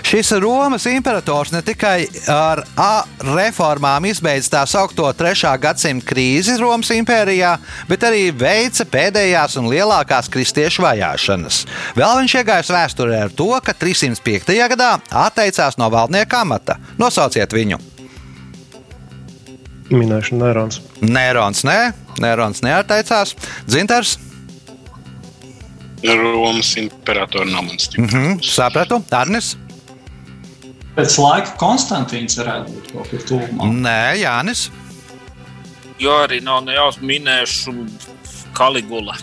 Šis 0.03 0.31
Romas 0.41 0.87
imperators 0.89 1.53
ne 1.53 1.61
tikai 1.63 2.07
ar 2.33 2.63
A 2.77 3.05
reformām 3.37 4.07
izbeidza 4.09 4.55
tā 4.55 4.63
saucamo 4.69 5.11
3. 5.17 5.53
gadsimta 5.61 6.09
krīzi 6.09 6.57
Romas 6.61 6.91
impērijā, 6.95 7.53
bet 7.89 8.07
arī 8.09 8.31
veica 8.33 8.87
pēdējās 8.89 9.59
un 9.61 9.69
lielākās 9.73 10.31
kristiešu 10.33 10.85
vajāšanas. 10.87 11.63
Vēl 11.99 12.17
viņš 12.23 12.37
iegājis 12.41 12.73
vēsturē 12.73 13.23
ar 13.27 13.37
to, 13.37 13.51
ka 13.65 13.77
305. 13.77 14.57
gadā 14.75 14.95
atteicās 15.27 15.79
no 15.81 15.93
valdnieka 15.93 16.43
amata. 16.47 16.81
Nosauciet 17.01 17.53
viņu! 17.53 17.81
Minēšu 19.93 20.39
Nērons. 20.41 20.81
Nērons, 21.05 21.65
nē, 21.69 21.79
Nērons 22.23 22.65
neatteicās. 22.65 23.37
Dzintars. 23.69 24.17
Romas 26.03 26.77
imperatora 26.77 27.45
namans. 27.45 27.91
Mm 27.97 28.07
-hmm, 28.07 28.43
sapratu, 28.43 29.03
Arnis. 29.11 29.57
Pēc 30.97 31.19
laika 31.19 31.55
Konstantīns 31.57 32.37
varētu 32.37 32.73
būt 32.75 32.93
kaut 32.93 33.11
kur 33.11 33.23
tuvumā. 33.29 33.69
Nē, 33.85 34.21
Jānis. 34.21 34.71
Jo 35.99 36.19
arī 36.25 36.43
nav 36.43 36.65
ne 36.65 36.75
jau 36.75 36.91
minēšu 37.01 37.73
Kaligula. 38.55 39.15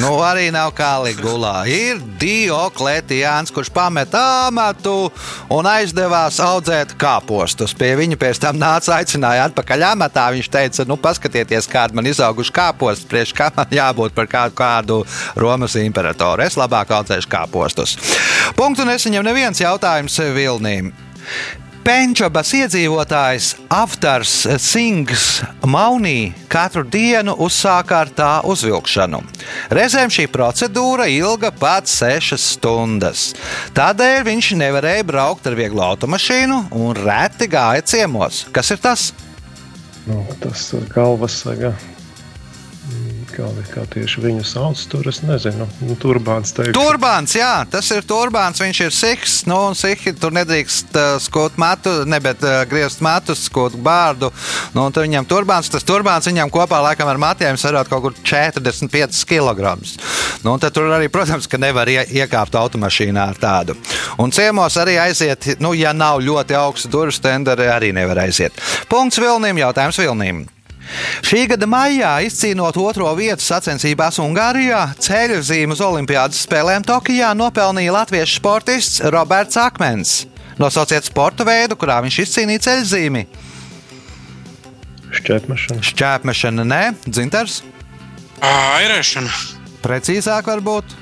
Nu, 0.00 0.16
arī 0.24 0.48
nav 0.54 0.72
Kaligula. 0.76 1.62
Ir 1.70 2.00
Dioklētijāns, 2.20 3.52
kurš 3.54 3.70
pameta 3.74 4.22
amatu 4.48 5.10
un 5.52 5.68
aizdevās 5.68 6.40
audzēt 6.42 6.96
kāpostus. 7.00 7.74
Pie 7.78 7.92
viņa 7.98 8.18
pēc 8.20 8.42
tam 8.42 8.58
nāca 8.60 8.98
aicināja 8.98 9.48
atpakaļ 9.50 9.86
amatā. 9.92 10.26
Viņš 10.34 10.50
teica, 10.52 10.88
nu, 10.88 10.98
paskatieties, 11.00 11.70
kādi 11.70 11.98
man 11.98 12.10
izauguši 12.10 12.54
kāpostus, 12.54 13.08
priekš 13.10 13.34
kā 13.38 13.50
man 13.56 13.74
jābūt 13.80 14.16
par 14.16 14.30
kādu, 14.30 14.58
kādu 14.58 15.00
Romas 15.40 15.78
imperatoru. 15.80 16.44
Es 16.44 16.58
labāk 16.60 16.94
audzēšu 16.98 17.30
kāpostus. 17.30 17.98
Punktu 18.58 18.86
nesaņem 18.88 19.26
neviens 19.26 19.62
jautājums 19.62 20.20
Vilnīm. 20.34 20.92
Penčabas 21.84 22.48
iedzīvotājs 22.56 23.46
Aftars 23.68 24.32
Sings 24.64 25.42
Maunī 25.68 26.30
katru 26.48 26.80
dienu 26.88 27.34
uzsāka 27.44 27.98
ar 28.00 28.08
tā 28.08 28.28
uzvilkšanu. 28.48 29.20
Reizēm 29.76 30.08
šī 30.08 30.24
procedūra 30.32 31.10
ilga 31.12 31.50
pat 31.52 31.90
6 31.92 32.40
stundas. 32.40 33.26
Tādēļ 33.76 34.24
viņš 34.30 34.48
nevarēja 34.62 35.04
braukt 35.10 35.44
ar 35.50 35.58
vieglu 35.60 35.84
automašīnu 35.84 36.62
un 36.72 36.96
reti 37.04 37.50
gāja 37.52 37.84
ciemos. 37.84 38.46
Kas 38.48 38.72
ir 38.72 38.80
tas? 38.80 39.10
Nu, 40.08 40.24
tas 40.40 40.70
ir 40.72 40.88
galvas 40.88 41.42
saga 43.34 43.64
kā, 43.68 43.82
tieši 43.90 44.22
viņu 44.22 44.44
sauc, 44.46 44.80
tur 44.90 45.06
es 45.10 45.20
nezinu. 45.24 45.66
Nu, 45.84 45.96
turbāns, 46.00 46.52
teikšu. 46.54 46.74
turbāns, 46.76 47.34
jā, 47.36 47.64
tas 47.70 47.90
ir 47.94 48.04
turbāns. 48.06 48.60
Viņš 48.62 48.80
ir 48.84 48.94
siks, 48.94 49.34
nu, 49.50 49.56
un 49.70 49.74
sihi 49.78 50.14
tur 50.18 50.34
nedrīkst 50.34 50.94
uh, 50.94 51.16
skot 51.22 51.58
matu, 51.60 52.04
ne, 52.08 52.20
bet 52.22 52.42
uh, 52.44 52.62
griezt 52.68 53.02
matus, 53.04 53.44
skot 53.48 53.76
bārdu. 53.76 54.30
Nu, 54.74 54.86
un 54.86 54.94
tad 54.94 55.06
viņam 55.06 55.28
turbāns, 55.28 55.70
tas 55.72 55.86
turbāns 55.86 56.28
viņam 56.30 56.52
kopā 56.54 56.80
laikam 56.84 57.10
ar 57.10 57.20
matiem 57.20 57.58
sarot 57.60 57.90
kaut 57.90 58.06
kur 58.06 58.16
45 58.22 59.24
kg. 59.28 59.76
Nu, 60.44 60.54
un 60.54 60.62
tad 60.62 60.74
tur 60.76 60.90
arī, 60.94 61.10
protams, 61.12 61.48
ka 61.50 61.60
nevar 61.60 61.90
ie, 61.90 62.02
iekāpt 62.22 62.56
automašīnā 62.58 63.28
ar 63.34 63.40
tādu. 63.40 63.78
Un 64.20 64.34
ciemos 64.34 64.78
arī 64.80 64.98
aiziet, 65.02 65.54
nu, 65.62 65.74
ja 65.76 65.94
nav 65.96 66.22
ļoti 66.24 66.58
augsts 66.58 66.90
durvis 66.90 67.22
tenderi, 67.22 67.70
arī 67.70 67.94
nevar 67.96 68.24
aiziet. 68.26 68.58
Punkts 68.90 69.20
Vilniem, 69.22 69.64
jautājums 69.64 70.00
Vilniem. 70.00 70.44
Šī 71.24 71.46
gada 71.50 71.66
maijā 71.70 72.12
izcīnot 72.26 72.76
otro 72.80 73.08
vietu 73.18 73.42
sacensībās 73.42 74.18
Ungārijā, 74.22 74.82
ceļu 75.00 75.40
zīmu 75.44 75.74
uz 75.76 75.82
Olimpiādas 75.84 76.42
spēlēm 76.44 76.84
Tokijā 76.86 77.32
nopelnīja 77.38 77.94
latviešu 77.96 78.38
sportists 78.40 79.00
Roberts 79.14 79.56
Akmens. 79.60 80.24
Nosauciet 80.60 81.08
sporta 81.08 81.42
veidu, 81.48 81.74
kurā 81.80 81.98
viņš 82.04 82.20
izcīnīja 82.26 82.64
ceļu 82.68 82.84
zīmi. 82.92 83.24
Šķēpmešana. 85.14 85.82
Šķēpmešana, 85.86 86.66
nē, 86.66 86.82
dzintars. 87.06 87.60
Airēšana, 88.44 89.30
Precīzāk, 89.84 90.46
varbūt. 90.50 90.94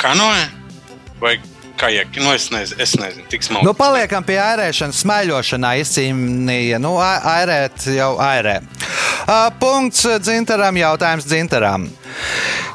kanoe 0.00 0.44
vai 1.20 1.34
kajaki. 1.80 2.20
Nu, 2.20 2.32
es 2.32 2.48
nezinu, 2.52 2.80
es 2.80 2.94
nezinu 2.96 3.26
tik 3.28 3.44
smalki. 3.44 3.66
Nu, 3.66 3.74
paliekam 3.76 4.24
pie 4.24 4.38
airēšanas, 4.40 5.00
smaiļošanā 5.04 5.72
izcīnīja. 5.82 6.80
Nu, 6.80 6.94
airēt 7.00 7.86
jau 7.96 8.14
airē. 8.24 8.60
Punkts 9.60 10.06
dzintaram, 10.22 10.76
jautājums 10.80 11.26
dzintaram. 11.28 11.86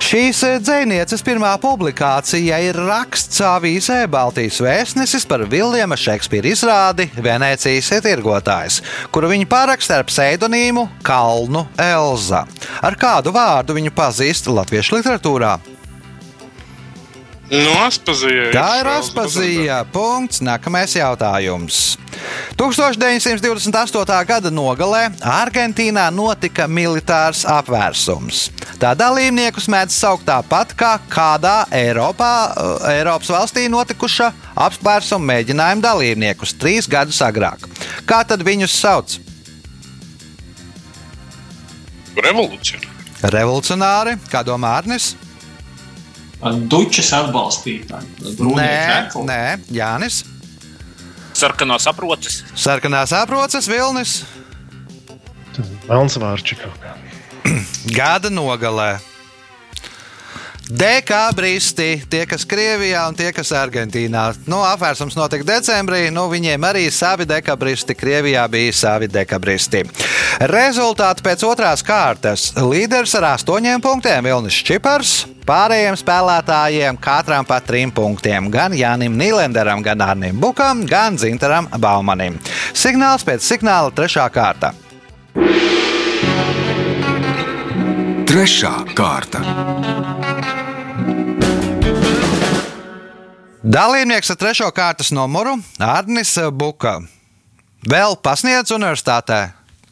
Šīs 0.05 0.41
dzinieces 0.61 1.23
pirmā 1.25 1.55
publikācija 1.61 2.59
ir 2.67 2.77
raksts 2.87 3.41
avīzē 3.43 4.03
Baltijas 4.11 4.59
vēstnesis 4.61 5.25
par 5.29 5.45
Viljama 5.49 5.97
Šekspīra 5.99 6.51
izrādi 6.51 7.07
Venecijas 7.17 7.89
ietirgotājs, 7.97 8.81
kuru 9.11 9.31
viņa 9.33 9.49
paraksta 9.49 10.00
ar 10.00 10.09
pseidonīmu 10.09 10.87
Kalnu 11.05 11.65
Elza. 11.81 12.46
Ar 12.85 13.00
kādu 13.00 13.33
vārdu 13.35 13.77
viņu 13.79 13.96
pazīst 13.96 14.51
latviešu 14.51 15.00
literatūrā? 15.00 15.55
Nu, 17.46 17.74
Aspazija. 17.86 18.50
Tā 18.55 18.70
ir 18.79 18.88
Aspazija. 18.90 19.84
Punkts. 19.94 20.42
Nākamais 20.42 20.96
jautājums. 20.98 21.94
1928. 22.58 24.16
gada 24.25 24.50
nogalē 24.50 25.03
Argentīnā 25.22 26.08
notika 26.10 26.66
militārs 26.66 27.44
apvērsums. 27.46 28.48
Tā 28.81 28.96
dalībniekus 28.98 29.68
mēdz 29.70 29.94
saukt 29.94 30.25
tāpat 30.25 30.74
kā 30.79 30.96
kādā 31.12 31.68
Eiropā, 31.70 32.31
eh, 32.50 32.96
Eiropas 32.96 33.29
valstī 33.29 33.68
notikuša 33.70 34.31
apvērsuma 34.66 35.34
mēģinājuma 35.34 35.86
dalībniekus 35.86 36.55
trīs 36.58 36.90
gadus 36.90 37.22
agrāk. 37.22 37.70
Kā 38.10 38.24
tad 38.25 38.42
viņus 38.42 38.74
sauc? 38.74 39.20
Revolūcija. 42.16 42.81
Revolucionāri, 43.22 44.18
kā 44.31 44.42
domā 44.44 44.77
Arnis? 44.79 45.14
Dučas 46.46 47.10
atbalstītāji. 47.18 48.38
Nē, 48.38 49.10
nē, 49.25 49.42
Jānis. 49.74 50.22
Sarkanā 51.36 51.79
saprotas. 51.81 52.44
Sarkanās 52.55 53.12
aproces 53.18 53.68
Vilnis. 53.68 54.20
Melns 55.90 56.18
vārds 56.22 56.55
kaut 56.60 56.77
kā. 56.84 56.94
Gada 57.96 58.29
nogalē. 58.29 58.96
Dekābristi, 60.65 61.99
tie, 62.09 62.23
kas 62.25 62.41
Krievijā 62.49 63.03
un 63.05 63.13
tie, 63.13 63.27
kas 63.35 63.51
Argentīnā. 63.53 64.23
Nu, 64.49 64.63
apvērsums 64.65 65.13
notika 65.13 65.45
decembrī, 65.45 66.07
nu, 66.09 66.23
viņiem 66.31 66.65
arī 66.65 66.87
savi 66.89 67.27
dekābristi, 67.29 67.93
Krievijā 67.93 68.47
bija 68.49 68.73
savi 68.73 69.05
dekābristi. 69.13 69.83
Rezultāti 70.49 71.21
pēc 71.25 71.45
otrās 71.45 71.85
kārtas. 71.85 72.47
Līderis 72.57 73.13
ar 73.19 73.35
astoņiem 73.35 73.83
punktiem 73.83 74.25
Vilnis 74.25 74.57
Čipars. 74.65 75.13
Pārējiem 75.45 75.99
spēlētājiem 76.01 76.97
katram 76.97 77.45
pa 77.45 77.59
trim 77.61 77.93
punktiem. 77.93 78.49
Gan 78.49 78.73
Jānim 78.73 79.13
Nīlenderam, 79.19 79.85
gan 79.85 80.01
Arnim 80.01 80.41
Bukam, 80.41 80.81
gan 80.89 81.21
Zintaram 81.21 81.69
Baumanim. 81.77 82.39
Signāls 82.73 83.27
pēc 83.27 83.45
signāla 83.45 83.93
trešā 83.93 84.25
kārta. 84.33 84.73
Trešā 88.25 88.73
kārta. 88.97 89.45
Dalībnieks 93.65 94.29
ar 94.29 94.37
trešo 94.37 94.67
kārtas 94.75 95.07
numuru 95.15 95.55
Arnis 95.81 96.35
Buka. 96.53 96.99
Vēl 97.89 98.13
pasniedz 98.21 98.69
universitātē. 98.75 99.39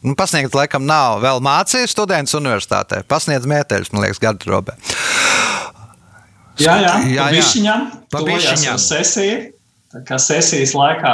Nu, 0.04 0.12
pasniegt, 0.18 0.54
laikam, 0.54 0.84
nav. 0.86 1.16
Vēl 1.24 1.40
mācīja 1.42 1.88
students 1.90 2.34
universitātē. 2.36 3.00
Pasniedz 3.08 3.48
mēteļus, 3.50 3.90
man 3.94 4.04
liekas, 4.04 4.20
gardrobē. 4.22 4.76
Jā, 6.60 6.76
jā, 6.84 6.92
Jā, 7.10 7.26
jā. 7.34 7.42
Viņam 7.50 7.86
Pa 8.12 8.20
tur 8.20 8.28
bišķiņam. 8.30 8.64
jau 8.68 8.76
sesija. 8.78 9.40
Kā 10.06 10.16
sesijas 10.18 10.72
laikā, 10.74 11.10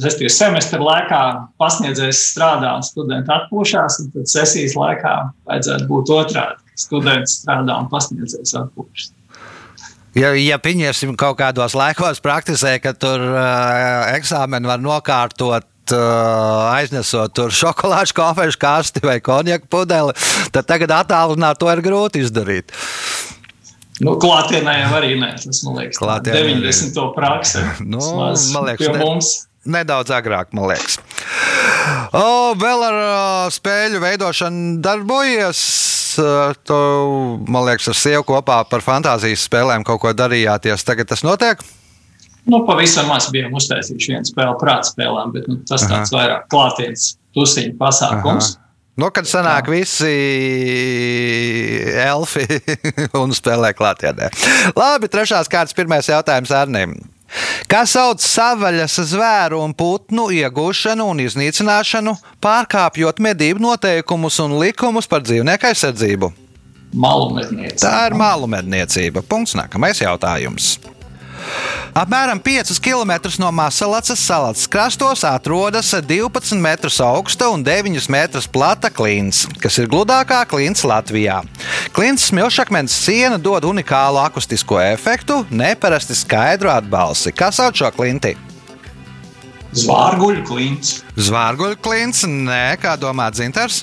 respektīvi 0.00 0.32
semestra 0.32 0.80
laikā, 0.80 1.22
pasniedzējs 1.60 2.20
strādā 2.32 2.74
studenti 2.84 3.28
atpūšas, 3.32 3.98
un 4.00 4.12
tad 4.14 4.28
sesijas 4.32 4.76
laikā 4.76 5.14
vajadzētu 5.48 5.88
būt 5.88 6.12
otrādi. 6.16 6.60
Students 6.80 7.40
strādā 7.42 7.76
un 7.80 7.88
pasniedzējs 7.92 8.56
atpūšas. 8.60 9.12
Ja, 10.18 10.34
ja 10.36 10.58
pieņemsim 10.60 11.14
kaut 11.16 11.38
kādos 11.40 11.72
laikos, 11.78 12.20
praktizē, 12.20 12.76
ka 12.84 12.92
tur 12.92 13.22
uh, 13.32 14.10
eksāmeni 14.16 14.68
var 14.68 14.82
nokārtot. 14.82 15.68
Uh, 15.92 16.68
aiznesot 16.76 17.32
tur 17.34 17.50
šokolādes 17.52 18.12
kofešu 18.14 18.58
kasti 18.62 19.00
vai 19.02 19.16
konjaku 19.24 19.66
pudeli, 19.72 20.14
tad 20.54 20.68
tagad 20.70 20.92
attālināt 20.94 21.58
to 21.58 21.66
ir 21.72 21.82
grūti 21.84 22.22
izdarīt. 22.22 22.70
Nu, 24.02 24.14
klātienē 24.22 24.76
jau 24.78 24.92
arī 25.00 25.16
nē, 25.20 25.32
tas 25.42 25.60
man 25.66 25.80
liekas, 25.80 25.98
Klātienē 26.00 26.44
90. 26.62 27.02
prakse. 27.16 27.64
Nu, 27.92 27.98
man 27.98 28.68
liekas, 28.70 28.88
ne- 28.94 29.02
mums. 29.02 29.32
Nedaudz 29.62 30.10
agrāk, 30.10 30.50
man 30.56 30.66
liekas. 30.72 30.98
O, 32.14 32.54
vēl 32.58 32.82
ar 32.88 32.96
spēļu 33.54 34.00
veidošanu 34.02 34.80
darbojies. 34.82 35.60
Tu, 36.66 36.78
man 37.48 37.68
liekas, 37.68 37.92
ar 37.92 37.96
sievu 37.96 38.26
kopā 38.34 38.58
par 38.68 38.82
fantāzijas 38.84 39.46
spēlēm 39.46 39.86
kaut 39.86 40.02
ko 40.02 40.12
darījāties. 40.16 40.84
Tagad 40.86 41.08
tas 41.12 41.22
notiek. 41.26 41.62
Nu, 42.42 42.64
pavisam 42.66 43.06
maz 43.06 43.28
bijām 43.30 43.54
uztaisījuši 43.54 44.16
vienu 44.16 44.26
spēli 44.26 44.58
prāta 44.58 44.90
spēlēm, 44.90 45.30
bet 45.34 45.46
nu, 45.46 45.60
tas 45.68 45.86
Aha. 45.86 45.94
tāds 45.94 46.10
vairāk 46.14 46.48
klātienes 46.50 47.12
tusiņu 47.36 47.76
pasākums. 47.78 48.56
Nu, 48.98 49.08
kad 49.14 49.24
sanāk 49.30 49.70
visi 49.72 50.10
elfi 52.02 52.44
un 53.22 53.32
spēlē 53.32 53.70
klātienē. 53.78 54.28
Labi, 54.76 55.08
trešās 55.12 55.48
kārtas, 55.48 55.76
pirmais 55.78 56.10
jautājums 56.10 56.52
Arnim. 56.52 56.98
Kā 57.70 57.82
sauc 57.88 58.20
savaļas 58.24 58.98
zvēru 59.12 59.62
un 59.64 59.72
putnu 59.76 60.28
iegūšanu 60.36 61.06
un 61.12 61.22
iznīcināšanu, 61.24 62.16
pārkāpjot 62.44 63.22
medību 63.24 63.62
noteikumus 63.64 64.38
un 64.44 64.58
likumus 64.60 65.08
par 65.08 65.24
dzīvnieku 65.24 65.70
aizsardzību? 65.72 66.32
Malu. 66.92 67.40
Tā 67.80 67.94
ir 68.10 68.16
mālu 68.20 68.48
medniecība. 68.52 69.22
Punkts. 69.24 69.56
Nākamais 69.56 70.02
jautājums. 70.04 70.74
Apmēram 71.92 72.40
5 72.40 72.78
km 72.80 73.12
no 73.42 73.50
Masalacas 73.52 74.20
salas 74.24 74.64
krastos 74.70 75.24
atrodas 75.28 75.92
12 75.92 76.56
metrus 76.56 77.00
augsta 77.04 77.50
un 77.52 77.64
9 77.64 78.08
metrus 78.08 78.48
plata 78.48 78.88
klints, 78.90 79.44
kas 79.60 79.76
ir 79.78 79.90
gludākā 79.92 80.40
klints 80.48 80.86
Latvijā. 80.88 81.42
Klints 81.92 82.30
smilšakmens 82.30 82.96
siena 83.04 83.36
dod 83.38 83.66
unikālu 83.68 84.22
akustisko 84.24 84.80
efektu, 84.80 85.42
neparasti 85.50 86.16
skaidru 86.16 86.72
atbalsi. 86.72 87.34
Kā 87.36 87.52
sauc 87.52 87.76
šo 87.76 87.92
klinti? 87.92 88.36
Zvārguļu 89.72 90.44
klints. 90.44 90.98
Zvārguļu 91.16 91.78
klints, 91.80 92.26
nē, 92.28 92.76
kā 92.80 92.96
domā 93.00 93.30
Dzintars? 93.32 93.82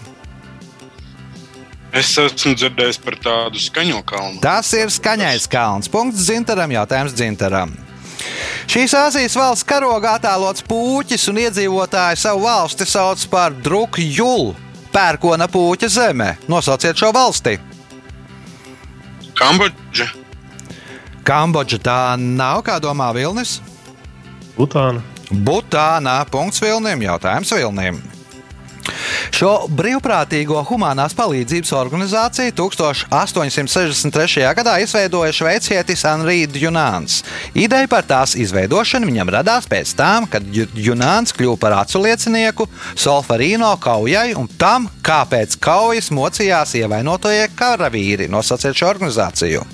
Es 1.89 2.11
esmu 2.21 2.53
dzirdējis 2.53 2.99
par 3.01 3.15
tādu 3.17 3.61
skaņo 3.61 4.01
kalnu. 4.05 4.41
Tas 4.43 4.69
ir 4.77 4.91
skaņais 4.93 5.47
kalns. 5.49 5.89
Punkts 5.89 6.27
Zintaram, 6.27 6.69
jautājums 6.75 7.15
Zintaram. 7.17 7.73
Šīs 8.69 8.93
Āzijas 8.93 9.33
valsts 9.39 9.65
karogā 9.65 10.17
attēlots 10.19 10.65
puķis 10.67 11.25
un 11.31 11.39
iedzīvotāji 11.41 12.19
savu 12.21 12.43
valsti 12.45 12.85
sauc 12.85 13.23
par 13.31 13.55
Drukjulu, 13.65 14.53
pērkona 14.93 15.47
puķa 15.49 15.89
zeme. 15.89 16.35
Nosauciet 16.51 16.99
šo 16.99 17.09
valsti. 17.15 17.55
Kambodža. 19.39 20.11
Kambodža 21.25 21.81
tā 21.81 21.99
nav, 22.19 22.61
kā 22.67 22.77
domā 22.83 23.09
Vilnis. 23.15 23.57
Butāna. 24.59 25.01
Butānā. 25.29 26.19
Punkts 26.29 26.61
Vilnim, 26.61 27.01
jautājums 27.07 27.53
Vilnim. 27.55 28.01
Šo 29.35 29.51
brīvprātīgo 29.71 30.59
humanās 30.67 31.13
palīdzības 31.17 31.71
organizāciju 31.77 32.53
1863. 32.57 34.43
gadā 34.57 34.75
izveidoja 34.83 35.35
šveicietis 35.35 36.05
Anrīds 36.09 36.59
Junāns. 36.59 37.21
Ideja 37.53 37.87
par 37.91 38.07
tās 38.09 38.35
izveidošanu 38.39 39.09
viņam 39.09 39.33
radās 39.37 39.69
pēc 39.69 39.93
tam, 39.99 40.27
kad 40.29 40.45
Junāns 40.75 41.35
kļuva 41.35 41.59
par 41.61 41.77
acu 41.83 42.03
liecinieku 42.03 42.67
Solfarīno 42.95 43.71
kaujai 43.81 44.33
un 44.39 44.49
tam, 44.59 44.89
kāpēc 45.05 45.59
kaujas 45.61 46.11
mocījās 46.15 46.75
ievainotie 46.81 47.45
karavīri. 47.59 48.29
Nosauciet 48.31 48.77
šo 48.77 48.89
organizāciju! 48.93 49.67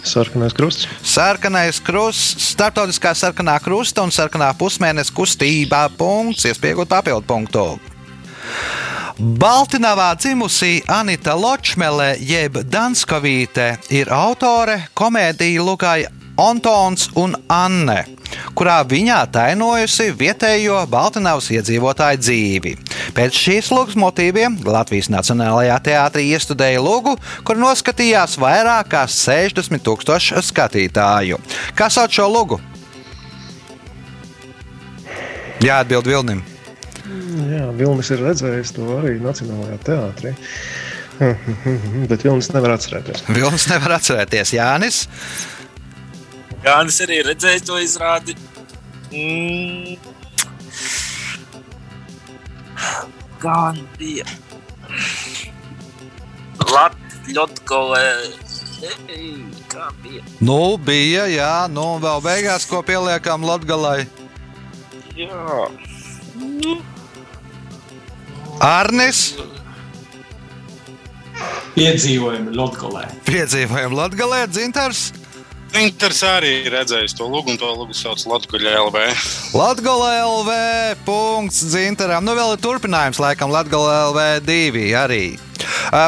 Sarkanais 0.00 0.54
krusts. 0.56 0.88
Sarkanais 1.04 1.80
krusts, 1.84 2.50
starptautiskā 2.54 3.12
sarkanā 3.16 3.58
krusta 3.60 4.04
un 4.04 4.12
sarkanā 4.14 4.48
pusmēneša 4.56 5.12
kustībā. 5.16 5.84
Punkts, 6.00 6.48
iespējot 6.48 6.88
papildu 6.88 7.26
punktu. 7.28 7.66
Baltinavā 9.20 10.14
dzimusī 10.16 10.80
Anita 10.88 11.34
Ločmele, 11.36 12.14
jeb 12.24 12.56
Danskovīte, 12.72 13.74
ir 13.92 14.08
autore 14.14 14.86
komēdiju 14.96 15.66
Lukai 15.66 16.06
Antons 16.40 17.10
un 17.20 17.34
Anne, 17.52 17.98
kurā 18.56 18.78
viņā 18.88 19.18
tainojusi 19.34 20.06
vietējo 20.16 20.78
Baltinavas 20.88 21.50
iedzīvotāju 21.52 22.22
dzīvi. 22.22 22.72
Pēc 23.16 23.36
šīs 23.36 23.68
lūgas 23.74 23.98
motīviem 24.00 24.56
Latvijas 24.64 25.10
Nacionālajā 25.12 25.76
teātrī 25.90 26.30
iestudēja 26.32 26.80
lūgu, 26.80 27.18
kur 27.44 27.60
noskatījās 27.60 28.38
vairāk 28.40 28.88
kā 28.94 29.04
60 29.04 29.84
tūkstoši 29.84 30.40
skatītāju. 30.48 31.40
Kas 31.76 32.00
sauc 32.00 32.16
šo 32.16 32.30
lūgu? 32.32 32.60
Jā, 35.60 35.82
atbild 35.82 36.08
Vilnim. 36.08 36.40
Jā, 37.48 37.66
Vilnis 37.76 38.10
ir 38.12 38.20
redzējis 38.24 38.74
to 38.76 38.86
arī 38.98 39.16
Nacionālajā 39.22 39.78
teātrī. 39.86 40.34
Bet 42.10 42.24
Vilnis 42.24 42.50
nevar 42.54 42.76
atcerēties. 42.76 43.24
Vilnis 43.28 43.66
nevar 43.70 43.96
atcerēties. 43.98 44.54
Jānis. 44.56 45.02
Jānis 46.64 47.00
arī 47.04 47.20
redzēja 47.24 47.64
to 47.64 47.80
izrādi. 47.80 48.36
Mm. 49.10 49.96
Gan 53.40 53.80
bija. 53.98 54.24
Latvijas 56.70 57.10
kā 59.70 59.88
bija? 60.02 60.22
Nu, 60.40 60.76
bija, 60.76 61.26
jā, 61.30 61.68
nu, 61.72 61.98
vēl 62.02 62.22
beigās, 62.24 62.66
ko 62.68 62.82
pieliekam 62.86 63.44
Latvijai. 63.44 64.06
Jā. 65.16 65.68
Nu. 66.40 66.99
Arnis. 68.60 69.32
Piedzīvojumi 71.72 72.52
Latvijā. 72.52 73.06
Piedzīvojumi 73.24 73.96
Latvijā, 73.96 74.44
Dzintars. 74.52 75.06
Inters 75.80 76.18
arī 76.26 76.66
redzējis 76.68 77.14
to 77.16 77.28
lūgu, 77.30 77.54
un 77.54 77.60
to 77.60 77.70
lūgu 77.70 77.94
sauc 77.96 78.20
Latvijas 78.28 78.74
LV. 78.82 79.04
Latvijas 79.56 80.02
LV. 80.26 80.58
Punkts 81.06 81.62
Zintaram. 81.72 82.26
Nu, 82.26 82.34
vēl 82.36 82.56
ir 82.56 82.60
turpinājums, 82.60 83.22
laikam, 83.22 83.54
Latvijas 83.54 84.10
LV 84.10 84.26
2 84.44 84.84
arī. 84.98 85.24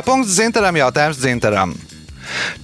Punkts 0.05 0.37
Zintaram, 0.37 0.77
jautājums 0.83 1.23
Zintaram. 1.23 1.75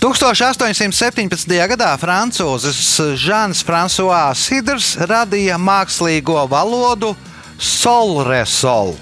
1817. 0.03 1.59
gadā 1.73 1.91
francūzis 2.01 2.95
Žans 3.21 3.65
Frančiskais 3.67 4.47
Sidrs 4.49 4.95
radīja 5.01 5.57
mākslīgo 5.61 6.45
valodu 6.51 7.15
Solresol. 7.57 8.99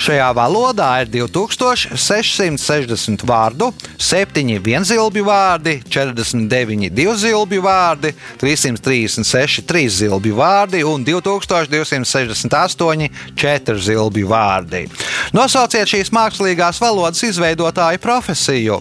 Šajā 0.00 0.30
valodā 0.32 0.86
ir 1.02 1.10
2660 1.12 3.20
vārdu, 3.28 3.66
7 4.00 4.54
vienzilbju 4.64 5.24
vārdi, 5.26 5.74
49 5.92 6.88
divzilbju 6.96 7.64
vārdi, 7.66 8.14
336 8.40 9.66
trīszilbju 9.68 10.38
vārdi 10.38 10.80
un 10.88 11.04
2268 11.04 13.10
četrzilbju 13.36 14.32
vārdi. 14.32 14.88
Nosauciet 15.36 15.92
šīs 15.92 16.08
mākslīgās 16.16 16.80
valodas 16.80 17.20
izveidotāju 17.28 18.00
profesiju. 18.00 18.80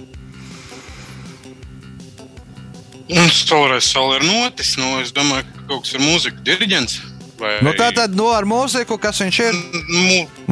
Stulrais 3.33 3.91
sol 3.91 4.15
ir 4.15 4.23
notis. 4.23 4.77
Nu, 4.79 5.03
es 5.03 5.11
domāju, 5.11 5.43
ka 5.51 5.67
kaut 5.67 5.83
kas 5.83 5.93
ir 5.97 6.01
mūzika, 6.05 6.39
diriģents. 6.45 7.18
Vai... 7.39 7.55
Nu, 7.63 7.71
tā 7.77 7.89
tad 7.95 8.15
nu, 8.17 8.27
ar 8.35 8.47
mūziku, 8.47 8.97
kas 9.01 9.21
viņš 9.23 9.39
ir? 9.45 9.59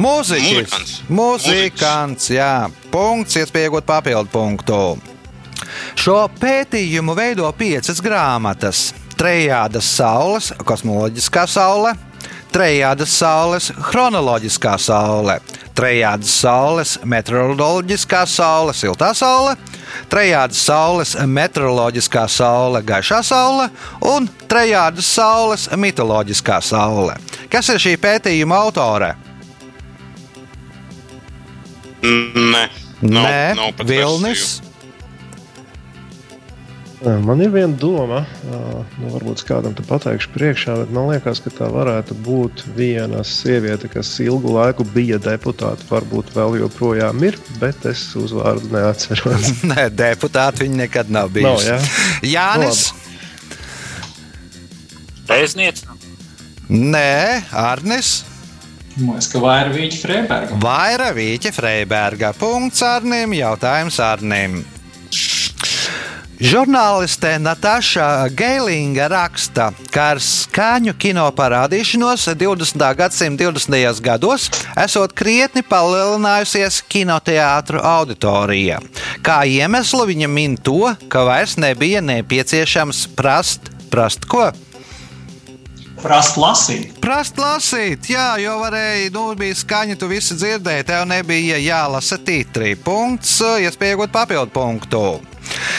Muzikants. 0.00 0.94
Mūzikants, 1.12 2.30
jā. 2.32 2.52
Punkts, 2.92 3.36
iespēja 3.40 3.68
iegūt 3.68 3.88
papildu 3.88 4.32
punktu. 4.32 4.80
Šo 5.98 6.22
pētījumu 6.40 7.16
veido 7.18 7.48
piecas 7.58 8.00
grāmatas. 8.04 8.88
Trejādas 9.18 9.88
saules, 9.98 10.52
kosmoloģiskā 10.64 11.42
saule, 11.50 11.96
trejādas 12.52 13.12
saules, 13.18 13.68
chronoloģiskā 13.90 14.74
saule, 14.80 15.38
trejādas 15.76 16.32
saules, 16.40 16.96
meteoroloģiskā 17.04 18.24
saule, 18.28 18.74
siltā 18.76 19.12
saule, 19.16 19.54
trejādas 20.10 20.60
saules, 20.68 21.14
meteoroloģiskā 21.38 22.26
saule, 22.32 22.82
gaišā 22.86 23.22
saule 23.26 23.68
un 24.10 24.28
trejādas 24.50 25.08
saules, 25.18 25.68
mitoloģiskā 25.76 26.60
saule. 26.64 27.16
Kas 27.52 27.70
ir 27.74 27.82
šī 27.82 27.96
pētījuma 28.02 28.62
autore? 28.66 29.14
Nē, 32.02 32.64
Nē, 33.02 33.54
pat 33.76 33.86
Vilnis. 33.86 34.58
versiju. 34.58 34.67
Man 36.98 37.38
ir 37.38 37.52
viena 37.54 37.76
doma, 37.78 38.24
nu, 38.42 39.10
varbūt 39.12 39.44
kādam 39.46 39.74
te 39.78 39.84
pateikšu 39.86 40.32
priekšā, 40.34 40.72
bet 40.80 40.88
man 40.90 41.06
liekas, 41.12 41.38
ka 41.44 41.52
tā 41.54 41.68
varētu 41.70 42.16
būt 42.26 42.64
viena 42.74 43.20
sieviete, 43.22 43.86
kas 43.92 44.10
ilgu 44.24 44.50
laiku 44.56 44.82
bija 44.96 45.20
deputāte. 45.22 45.86
Varbūt 45.86 46.32
vēl 46.34 46.56
joprojām 46.64 47.22
ir, 47.28 47.38
bet 47.62 47.86
es 47.86 48.02
uzvārdu 48.18 48.72
neatceros. 48.74 49.52
Nē, 49.70 49.84
deputāti 49.94 50.66
viņi 50.66 50.80
nekad 50.80 51.12
nav 51.14 51.28
Nav, 51.30 51.36
bijuši. 51.36 51.68
jā? 51.70 51.78
Jānis. 52.32 52.80
Pēcnieks. 55.28 55.84
Nē, 56.68 57.44
Arnis. 57.54 58.10
Mēs 58.98 59.28
kā 59.30 59.38
vairāk 59.38 59.76
vīķi 59.76 60.00
Freiberga. 60.02 60.58
Vaira 60.58 61.12
Vīķa 61.14 61.52
Freiberga. 61.54 62.32
Punkts 62.34 62.82
Arnim. 62.82 63.36
Jautājums 63.38 64.00
Arnim. 64.02 64.58
Žurnāliste 66.38 67.32
Natāša 67.42 68.30
Geilinga 68.30 69.08
raksta, 69.10 69.72
ka 69.90 70.04
ar 70.12 70.20
skaņu 70.22 70.92
kino 70.94 71.24
parādīšanos 71.34 72.28
20. 72.38 72.84
gadsimta 72.94 73.48
20. 73.50 73.98
gados 73.98 74.44
esot 74.78 75.16
krietni 75.18 75.64
palielinājusies 75.66 76.78
kinoteātru 76.86 77.82
auditorija. 77.82 78.78
Kā 79.18 79.40
iemeslu 79.50 80.06
viņa 80.06 80.28
min 80.30 80.54
to, 80.54 80.92
ka 81.10 81.24
vairs 81.26 81.56
nebija 81.58 82.04
nepieciešams 82.06 83.08
prast, 83.18 83.72
prast 83.90 84.28
ko? 84.30 84.52
Prast 85.98 86.38
lasīt. 86.38 86.92
Prast 87.02 87.40
lasīt, 87.42 88.12
jā, 88.12 88.36
jo 88.38 88.60
varēja, 88.60 89.10
nu, 89.10 89.24
bija 89.34 89.58
skaņa, 89.58 89.98
tu 89.98 90.06
visi 90.06 90.38
dzirdēji, 90.38 90.86
tev 90.86 91.02
nebija 91.10 91.58
jālasa 91.58 92.20
titri. 92.22 92.76
Punkts, 92.78 93.40
iespēja 93.58 93.98
iegūt 93.98 94.14
papildu 94.14 94.54
punktu. 94.54 95.02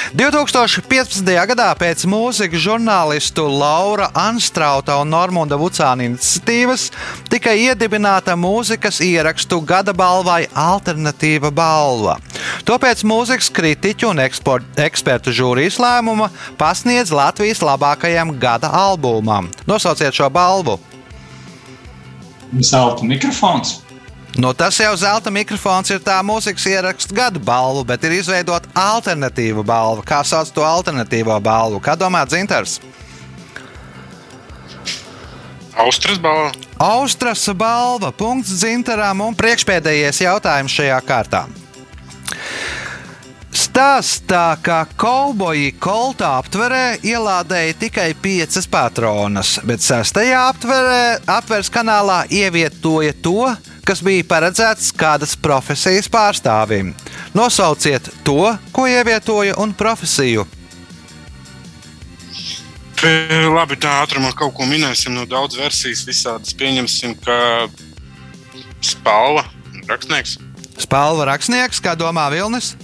2015. 0.10 1.22
gadā 1.22 1.68
pēc 1.78 2.02
mūzikas 2.10 2.64
žurnālistu 2.64 3.44
Laura 3.46 4.08
Anstrauta 4.18 4.96
un 4.98 5.12
Normunda 5.14 5.54
Vucāna 5.60 6.08
iniciatīvas 6.08 6.88
tika 7.30 7.54
iedibināta 7.54 8.34
mūzikas 8.34 9.04
ierakstu 9.06 9.60
gada 9.62 9.94
balvai 9.94 10.48
Alternatīva 10.58 11.52
balva. 11.54 12.18
To 12.66 12.80
pēc 12.82 13.04
mūzikas 13.06 13.52
kritiķu 13.54 14.10
un 14.10 14.24
eksport, 14.26 14.66
ekspertu 14.82 15.30
žūrijas 15.30 15.78
lēmuma 15.78 16.32
pasniedz 16.58 17.14
Latvijas 17.14 17.62
labākajam 17.62 18.34
gada 18.42 18.74
albumam. 18.74 19.52
Nosauciet 19.70 20.18
šo 20.18 20.32
balvu! 20.34 20.80
Zelta 22.66 23.06
mikrofons. 23.06 23.84
Nu, 24.38 24.54
tas 24.54 24.78
jau 24.80 24.94
zelta 24.98 25.32
mikrofons 25.34 25.90
ir 25.90 26.04
tā 26.06 26.20
mūzikas 26.24 26.68
ierakstu 26.70 27.16
gada 27.18 27.42
balva, 27.42 27.82
bet 27.92 28.04
ir 28.06 28.20
izveidota 28.20 28.70
alternatīva 28.78 29.66
balva. 29.66 30.06
Kā 30.06 30.22
sauc 30.24 30.52
to 30.54 30.64
alternatīvo 30.64 31.40
balvu? 31.44 31.82
Kā 31.82 31.98
domā 31.98 32.22
Dzintars? 32.30 32.78
Austras 35.80 36.20
balva. 36.20 36.52
Austras 36.78 37.48
balva. 37.56 38.12
Punkts 38.12 38.52
Dzintaram 38.62 39.26
un 39.26 39.36
priekšpēdējais 39.36 40.22
jautājums 40.26 40.76
šajā 40.76 41.00
kārtā. 41.08 41.48
Stāstā, 43.50 44.60
ka 44.62 44.84
kauboji 45.00 45.72
koltā 45.82 46.36
aptverē 46.38 47.00
ielādēja 47.02 47.78
tikai 47.82 48.12
piecas 48.22 48.68
patronas, 48.70 49.56
bet 49.66 49.82
sastajā 49.84 50.44
aptverē, 50.52 51.02
aptveres 51.26 51.72
kanālā 51.74 52.22
ievietoja 52.30 53.16
to, 53.24 53.50
kas 53.90 54.04
bija 54.06 54.22
paredzēts 54.30 54.92
kādas 54.94 55.32
profesijas 55.42 56.06
pārstāvim. 56.14 56.92
Nosauciet 57.34 58.06
to, 58.28 58.52
ko 58.70 58.86
ievietoja 58.86 59.56
un 59.58 59.74
profesiju. 59.74 60.46
Labi, 63.00 63.80
tā 63.82 63.96
ātrumā 64.04 64.30
kaut 64.38 64.54
ko 64.58 64.68
minēsim 64.70 65.16
no 65.16 65.26
daudz 65.26 65.58
versijas. 65.58 66.04
Visādas 66.06 66.54
pieņemsim, 66.60 67.16
ka 67.24 67.66
spalva 68.86 69.48
rakstnieks. 69.90 70.38
Spalva 70.84 71.32
rakstnieks, 71.32 71.82
kā 71.82 71.96
domā 71.98 72.28
Vilnis? 72.30 72.76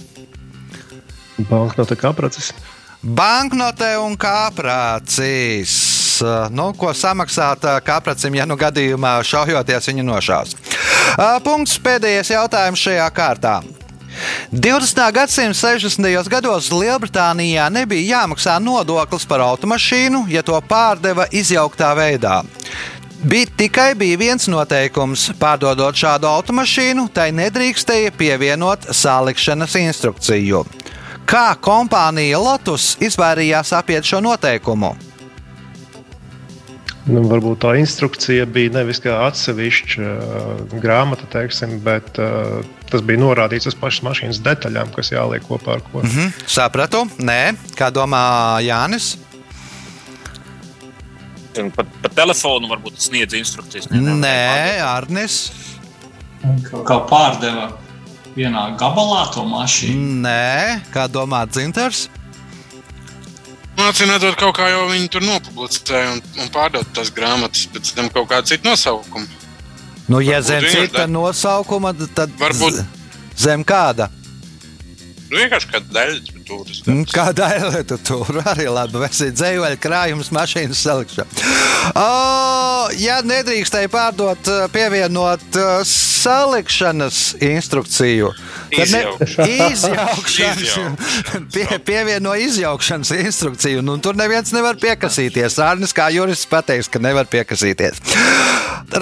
Banknote 1.36 1.94
kāprācis. 2.00 2.50
Banknote 3.06 3.92
un 4.02 4.16
kāprācis. 4.18 5.76
Nu, 6.50 6.70
ko 6.80 6.90
samaksāt 6.96 7.68
kāprācim, 7.84 8.34
ja 8.40 8.46
nu 8.48 8.56
gadījumā 8.58 9.18
šaujoties 9.20 9.92
viņa 9.92 10.04
nošās? 10.08 10.56
Punkts 11.16 11.78
pēdējais 11.80 12.30
jautājums 12.34 12.82
šajā 12.82 13.08
kārtā. 13.16 13.60
20. 14.52 15.00
gadsimta 15.12 15.56
60. 15.56 16.28
gados 16.32 16.70
Lielbritānijā 16.72 17.66
nebija 17.72 18.20
jāmaksā 18.20 18.56
nodoklis 18.60 19.26
par 19.28 19.44
automašīnu, 19.44 20.24
ja 20.32 20.42
to 20.44 20.56
pārdeva 20.68 21.26
izjauktā 21.32 21.92
veidā. 21.96 22.42
Bija 23.26 23.48
tikai 23.56 23.94
bija 23.96 24.18
viens 24.20 24.44
noteikums. 24.48 25.30
Pārdodot 25.40 25.96
šādu 25.96 26.28
automašīnu, 26.28 27.08
tai 27.12 27.30
nedrīkstēja 27.32 28.12
pievienot 28.16 28.90
salikšanas 28.92 29.76
instrukciju. 29.80 30.64
Kā 31.26 31.48
kompānija 31.58 32.38
Lotus 32.38 32.94
izvairījās 33.02 33.72
apiet 33.74 34.06
šo 34.06 34.20
noteikumu? 34.22 34.94
Nu, 37.06 37.20
varbūt 37.30 37.60
tā 37.62 37.76
instrukcija 37.78 38.48
bija 38.50 38.72
nevis 38.80 38.98
kā 39.02 39.12
atsevišķa 39.28 40.06
uh, 40.10 40.62
grāmata, 40.82 41.28
teiksim, 41.30 41.76
bet 41.84 42.18
uh, 42.18 42.64
tas 42.90 43.04
bija 43.06 43.22
norādīts 43.22 43.68
uz 43.70 43.76
pašas 43.78 44.02
mašīnas 44.08 44.40
detaļām, 44.42 44.90
kas 44.96 45.12
jāliek 45.14 45.46
kopā 45.46 45.76
ar 45.76 45.84
ko. 45.86 46.02
Mm 46.02 46.10
-hmm, 46.10 46.48
sapratu, 46.50 47.04
nē, 47.18 47.54
kā 47.78 47.92
domā 47.94 48.58
Jānis. 48.66 49.14
Pa, 51.76 51.86
pa 52.02 52.08
telefonu 52.08 52.68
varbūt 52.68 52.98
sniedz 53.00 53.38
instrukcijas. 53.38 53.86
Ne, 53.90 54.00
nē, 54.00 54.82
Arnis. 54.82 55.52
Kā 56.84 56.98
pārdeva 57.08 57.70
vienā 58.36 58.76
gabalā 58.76 59.30
to 59.32 59.46
mašīnu? 59.46 60.20
Nē, 60.26 60.80
kā 60.92 61.06
domā 61.08 61.46
Dzinters. 61.46 62.08
Mācīt, 63.76 64.36
kaut 64.40 64.56
kā 64.56 64.70
jau 64.72 64.86
viņi 64.88 65.10
tur 65.12 65.24
nopublicēja 65.26 66.14
un, 66.14 66.22
un 66.40 66.52
pārdot 66.52 66.88
tās 66.96 67.10
grāmatas, 67.12 67.66
pēc 67.72 67.92
tam 67.96 68.08
kaut 68.12 68.30
kādu 68.30 68.54
citu 68.54 68.70
nosaukumu. 68.70 69.26
Nu, 70.06 70.20
ja 70.22 70.38
zem 70.42 70.64
cita 70.70 71.04
nosaukuma, 71.10 71.92
tad 72.14 72.32
varbūt 72.38 72.78
zem 73.36 73.64
kāda. 73.66 74.08
Nu, 75.26 75.40
vienkārši 75.40 75.70
kā 75.72 75.80
daļradas. 75.82 76.82
Kā 77.10 77.24
daļradas 77.34 78.12
arī 78.52 78.68
labi. 78.70 79.00
Vai 79.02 79.10
ir 79.10 79.32
dzējoļa 79.34 79.78
krājums, 79.82 80.30
mašīnas 80.34 80.82
salikšana. 80.86 81.46
O, 81.98 82.06
ja 83.02 83.18
nedrīkstēja 83.26 83.90
pārdot, 83.90 84.52
pievienot 84.74 85.58
salikšanas 86.26 87.34
instrukciju, 87.40 88.32
tad 88.76 88.90
ne, 88.90 89.04
izjaukšanas, 89.70 90.74
pie, 91.54 91.78
pievieno 91.84 92.34
izjaukšanas 92.34 93.10
instrukciju. 93.10 93.82
Nu, 93.82 93.98
tur 94.02 94.16
neviens 94.18 94.50
nevar 94.52 94.78
piekasīties. 94.82 95.60
Arnis 95.62 95.94
kā 95.94 96.08
jurists 96.10 96.48
pateiks, 96.50 96.90
ka 96.90 96.98
nevar 97.02 97.30
piekasīties. 97.30 98.02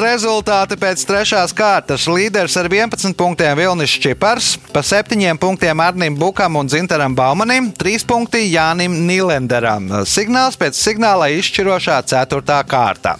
Rezultāti 0.00 0.76
pēc 0.80 1.04
trešās 1.08 1.52
kārtas. 1.56 2.06
Līderis 2.08 2.56
ar 2.60 2.68
11 2.68 3.16
punktiem 3.16 3.56
Vilnis 3.58 3.96
Čipars, 4.00 4.54
pa 4.72 4.84
7 4.84 5.38
punktiem 5.40 5.80
Arnim 5.80 6.16
Bukam 6.20 6.56
un 6.60 6.68
Zintaram 6.68 7.16
Baumanim, 7.16 7.72
3 7.72 8.04
punkti 8.08 8.46
Jānim 8.52 9.00
Nilenderam. 9.08 9.88
Signāls 10.08 10.60
pēc 10.60 10.76
signāla 10.76 11.32
izšķirošā 11.38 12.02
4. 12.04 12.60
kārta. 12.68 13.16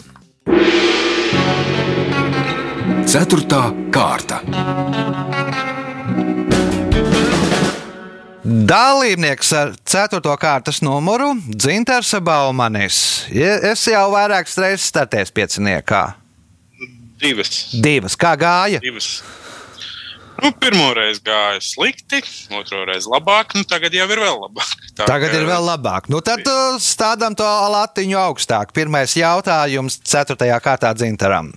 Ceturtā 3.15 3.69
kārta. 3.95 4.41
Dalībnieks 8.43 9.53
ar 9.55 9.71
4. 9.87 10.33
kārtas 10.43 10.81
numuru 10.83 11.29
Dzintars 11.47 12.11
Baumanis. 12.27 12.99
Es 13.31 13.87
jau 13.87 14.03
vairākas 14.17 14.59
reizes 14.59 14.89
startēju 14.91 15.31
pieciniekā. 15.39 16.03
Divas. 17.23 17.55
Divas. 17.87 18.19
Kā 18.19 18.35
gāja? 18.35 18.83
Divas. 18.83 19.13
Nu, 20.43 20.51
pirmo 20.59 20.89
reizi 20.97 21.23
gāja 21.23 21.61
slikti, 21.63 22.19
otru 22.59 22.83
reizi 22.89 23.07
labāk, 23.11 23.55
nu 23.55 23.63
tagad 23.69 23.95
jau 23.95 24.07
ir 24.11 24.19
vēl 24.19 24.41
labāk. 24.43 24.73
Tā, 24.91 25.07
tagad 25.07 25.31
ka... 25.31 25.39
ir 25.39 25.47
vēl 25.47 25.67
labāk. 25.69 26.09
Nu, 26.11 26.19
tad 26.27 26.43
stādām 26.83 27.37
to 27.39 27.47
latiņu 27.47 28.19
augstāk. 28.19 28.73
Pirmais 28.75 29.15
jautājums, 29.15 30.01
4. 30.03 30.49
kārtā 30.65 30.91
dzintaram. 30.99 31.53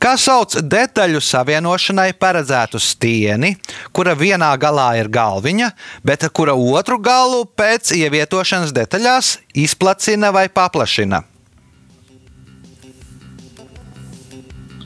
Kā 0.00 0.14
sauc 0.20 0.56
detaļu 0.56 1.20
savienošanai 1.20 2.10
paredzētu 2.16 2.80
stieni, 2.80 3.54
kura 3.92 4.16
vienā 4.16 4.54
galā 4.60 4.94
ir 5.02 5.12
galviņa, 5.12 5.70
bet 6.06 6.24
kura 6.32 6.56
otru 6.56 6.98
galu 7.04 7.44
pēc 7.44 7.92
ievietošanas 7.98 8.72
detaļās 8.72 9.36
izplacina 9.66 10.32
vai 10.32 10.48
paplašina? 10.48 11.26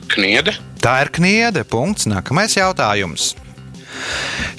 Kniede. 0.09 0.57
Tā 0.79 0.95
ir 1.03 1.13
kniede. 1.15 1.65
Punkts. 1.67 2.07
Nākamais 2.09 2.55
jautājums. 2.57 3.33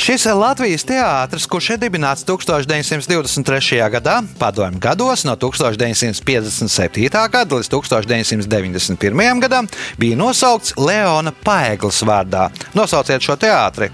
Šis 0.01 0.25
Latvijas 0.37 0.85
teātris, 0.89 1.47
kurš 1.49 1.75
ir 1.75 1.81
dibināts 1.81 2.25
1923. 2.29 3.79
gadā, 3.95 4.19
padomju 4.41 4.81
gados 4.83 5.25
no 5.29 5.37
1957. 5.39 7.09
gada 7.33 7.57
līdz 7.57 7.71
1991. 7.73 9.41
gadam, 9.45 9.69
bija 10.01 10.19
nosaukts 10.21 10.75
Leona 10.77 11.33
Paeglas 11.45 12.03
vārdā. 12.05 12.49
Nosauciet 12.77 13.25
šo 13.25 13.39
teātri! 13.41 13.91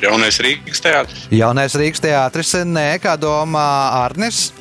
Jaunais 0.00 0.38
Rīgas 0.40 0.80
teātris. 0.80 1.26
Jaunais 1.34 1.74
Rīgas 1.76 2.00
teātris, 2.00 2.54
nē, 2.64 2.96
kā 3.02 3.16
domā 3.20 3.66
Arnis. 4.04 4.52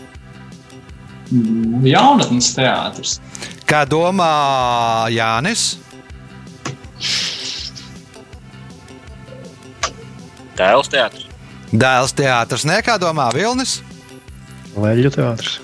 Jaunatnes 1.32 2.52
teātris. 2.58 3.20
Kā 3.72 3.86
domā 3.88 5.08
Jānis? 5.16 5.78
Dēls 10.60 10.90
teātris. 10.92 11.30
Dēls 11.72 12.12
teātris, 12.12 12.66
ne 12.68 12.82
kā 12.84 12.98
domā 13.00 13.30
Vilnis? 13.32 13.78
Leļu 14.76 15.14
teātris. 15.16 15.62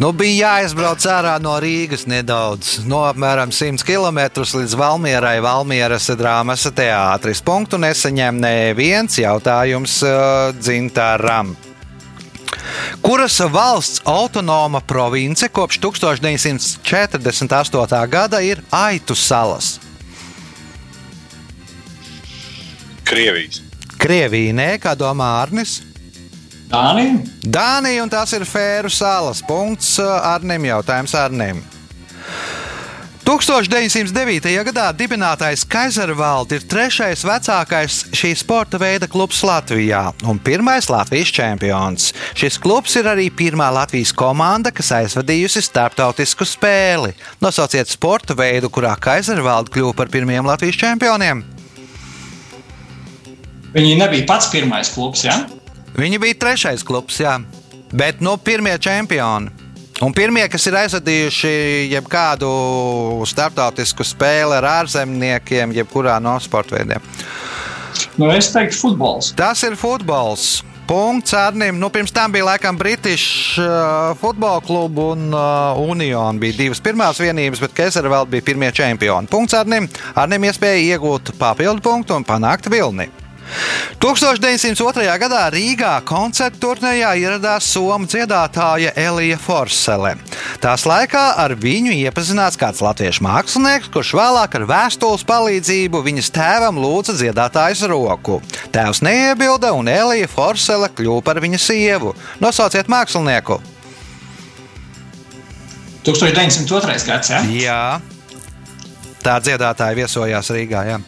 Nu, 0.00 0.08
bija 0.16 0.54
jāizbrauc 0.56 1.04
ārā 1.04 1.34
no 1.44 1.52
Rīgas 1.60 2.06
nedaudz, 2.08 2.78
no 2.88 3.02
apmēram 3.04 3.52
100 3.52 3.84
km 3.84 4.22
līdz 4.40 4.76
Valmierai. 4.80 5.34
Valmieras 5.44 6.08
drāmas 6.16 6.64
teātris. 6.72 7.44
Punktu 7.44 7.76
nesaņem 7.82 8.40
neviens 8.40 9.20
jautājums 9.20 9.98
uh, 10.08 10.48
Dzintaram. 10.56 11.52
Kuras 13.02 13.40
valsts 13.40 14.00
autonoma 14.04 14.80
province 14.80 15.48
kopš 15.48 15.78
1948. 15.78 18.08
gada 18.08 18.40
ir 18.40 18.62
Aitu 18.70 19.14
salas? 19.14 19.80
Krievijas. 23.04 23.62
Krievija, 23.98 24.52
nē, 24.54 24.78
kā 24.82 24.94
domā 24.98 25.42
Arnis? 25.42 25.82
Dānija. 26.70 27.18
Dānija, 27.42 28.02
un 28.02 28.10
tas 28.10 28.32
ir 28.32 28.44
Fēru 28.48 28.90
salas. 28.90 29.42
Punkts 29.44 29.98
Arnim, 30.00 30.64
jautājums 30.70 31.14
Arnim. 31.18 31.62
1909. 33.32 34.44
gadā 34.68 34.90
dibinātais 34.92 35.62
Kaisarvalde 35.64 36.58
ir 36.58 36.64
trešais 36.68 37.22
vecākais 37.24 37.94
šī 38.12 38.32
sporta 38.36 38.76
veida 38.76 39.08
klubs 39.08 39.38
Latvijā 39.40 40.02
un 40.28 40.36
pirmais 40.36 40.90
Latvijas 40.92 41.32
čempions. 41.32 42.10
Šis 42.36 42.58
klubs 42.60 42.92
ir 43.00 43.08
arī 43.08 43.30
pirmā 43.32 43.70
Latvijas 43.72 44.12
komanda, 44.12 44.68
kas 44.68 44.92
aizvadījusi 44.98 45.64
starptautisku 45.64 46.44
spēli. 46.44 47.14
Nosauciet 47.40 47.88
sporta 47.88 48.36
veidu, 48.36 48.68
kurā 48.68 48.92
Kaisarvalde 49.00 49.72
kļuva 49.72 49.96
par 49.96 50.12
pirmiem 50.12 50.44
Latvijas 50.44 50.82
čempioniem. 50.84 51.40
Viņi 53.72 53.96
nebija 53.96 54.28
pats 54.28 54.52
pirmais 54.52 54.92
klubs, 54.92 55.24
ja? 55.24 55.40
Viņi 55.96 56.20
bija 56.20 56.42
trešais 56.44 56.84
klubs, 56.84 57.22
jā, 57.24 57.38
bet 57.96 58.20
no 58.20 58.36
nu, 58.36 58.44
pirmie 58.44 58.76
čempioni. 58.76 59.61
Un 60.02 60.10
pirmie, 60.10 60.42
kas 60.50 60.64
ir 60.66 60.74
aizvadījuši 60.80 61.52
jebkādu 61.92 62.48
starptautisku 63.30 64.02
spēli 64.06 64.56
ar 64.56 64.66
ārzemniekiem, 64.80 65.76
jebkurā 65.78 66.16
no 66.22 66.34
sporta 66.42 66.74
veidiem. 66.74 67.04
Nu, 68.18 68.26
es 68.34 68.50
teiktu, 68.50 68.80
futbols. 68.80 69.30
Tas 69.38 69.62
ir 69.62 69.78
futbols. 69.78 70.64
Punkts 70.90 71.36
Arnim. 71.38 71.78
Nu, 71.78 71.92
pirms 71.94 72.10
tam 72.12 72.34
bija 72.34 72.48
laikam 72.50 72.76
British 72.76 73.54
uh, 73.62 74.10
futbola 74.18 74.58
kluba 74.66 75.12
un 75.14 75.30
uh, 75.30 75.78
Union. 75.78 76.40
Bija 76.42 76.58
divas 76.64 76.82
pirmās 76.82 77.22
vienības, 77.22 77.62
bet 77.62 77.78
Kesera 77.78 78.10
vēl 78.10 78.26
bija 78.34 78.50
pirmie 78.50 78.72
čempioni. 78.74 79.30
Punkts 79.30 79.54
Arnim. 79.54 79.86
Arnim 80.18 80.50
iespēja 80.50 80.82
iegūt 80.96 81.36
papildu 81.38 81.84
punktu 81.86 82.18
un 82.18 82.26
panākt 82.26 82.66
vilni. 82.72 83.06
1902. 84.02 85.06
gadā 85.22 85.42
Rīgā 85.54 85.92
koncertu 86.08 86.60
turnējā 86.66 87.12
ieradās 87.20 87.68
somu 87.72 88.08
dziedātāja 88.10 88.94
Elija 88.98 89.38
Forsele. 89.40 90.14
Tās 90.62 90.86
laikā 90.88 91.24
ar 91.42 91.54
viņu 91.58 91.94
iepazināts 91.96 92.58
kāds 92.60 92.82
latviešu 92.84 93.24
mākslinieks, 93.26 93.90
kurš 93.92 94.14
vēlāk 94.18 94.56
ar 94.58 94.66
vēstules 94.70 95.26
palīdzību 95.28 96.02
viņas 96.06 96.32
tēvam 96.34 96.80
lūdza 96.82 97.16
dziedātājas 97.18 97.84
roku. 97.90 98.40
Tēvs 98.74 99.02
neiebilda, 99.06 99.74
un 99.76 99.90
Elija 99.92 100.30
Forsele 100.30 100.90
kļuva 100.90 101.22
par 101.26 101.42
viņa 101.42 101.60
sievu. 101.62 102.16
Nosauciet 102.42 102.90
mākslinieku! 102.92 103.60
1902. 106.02 107.06
gads, 107.06 107.30
ja? 107.30 107.40
Jā, 107.46 107.82
tā 109.22 109.38
dziedātāja 109.38 109.94
viesojās 110.02 110.50
Rīgā. 110.50 110.82
Jā. 110.90 111.02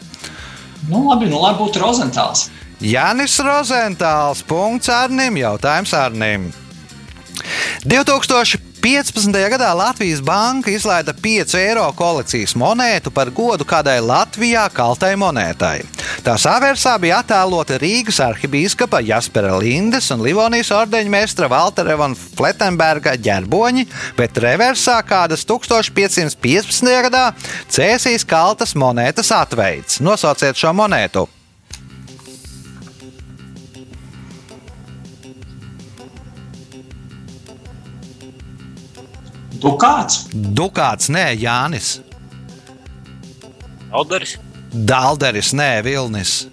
Nu, 0.89 1.05
labi, 1.09 1.29
nu, 1.31 1.39
labi 1.41 1.63
būtu 1.63 1.81
Rozentāls. 1.81 2.49
Jānis 2.83 3.39
Rozentāls. 3.41 4.43
Punkts 4.45 4.91
Arnim. 4.93 5.37
Jautājums 5.39 5.93
Arnim. 5.97 6.51
2000. 7.85 8.74
15. 8.85 9.33
gadā 9.49 9.73
Latvijas 9.73 10.19
Banka 10.21 10.69
izlaida 10.69 11.13
5 11.13 11.55
eiro 11.57 11.85
kolekcijas 11.97 12.51
monētu 12.53 13.09
par 13.09 13.31
godu 13.33 13.65
kādai 13.65 13.95
Latvijā 13.97 14.67
kaltai 14.69 15.15
monētai. 15.17 15.79
Tās 16.21 16.45
avērsā 16.45 16.93
bija 17.01 17.23
attēlota 17.23 17.79
Rīgas 17.81 18.19
arhibīskapa 18.21 19.01
Jaspera 19.07 19.55
Lindes 19.57 20.11
un 20.13 20.21
Livonijas 20.21 20.69
ordeņa 20.77 21.13
meistra 21.15 21.49
Valtera 21.49 21.97
von 21.97 22.13
Fletenberga 22.13 23.15
ģerboņi, 23.17 23.87
bet 24.19 24.37
reversā 24.37 24.99
kādas 25.01 25.47
1515. 25.49 26.93
gadā 27.07 27.31
Cēsīs 27.65 28.27
kaltas 28.29 28.77
monētas 28.77 29.33
atveids. 29.33 29.97
Nosauciet 29.97 30.61
šo 30.61 30.75
monētu! 30.77 31.25
Dukāts? 39.61 40.25
Dukāts, 40.31 41.09
nē, 41.11 41.29
Jānis. 41.39 41.99
Alderis. 43.95 44.37
Dalderis, 44.71 45.53
nē, 45.55 45.71
Vilnis. 45.85 46.45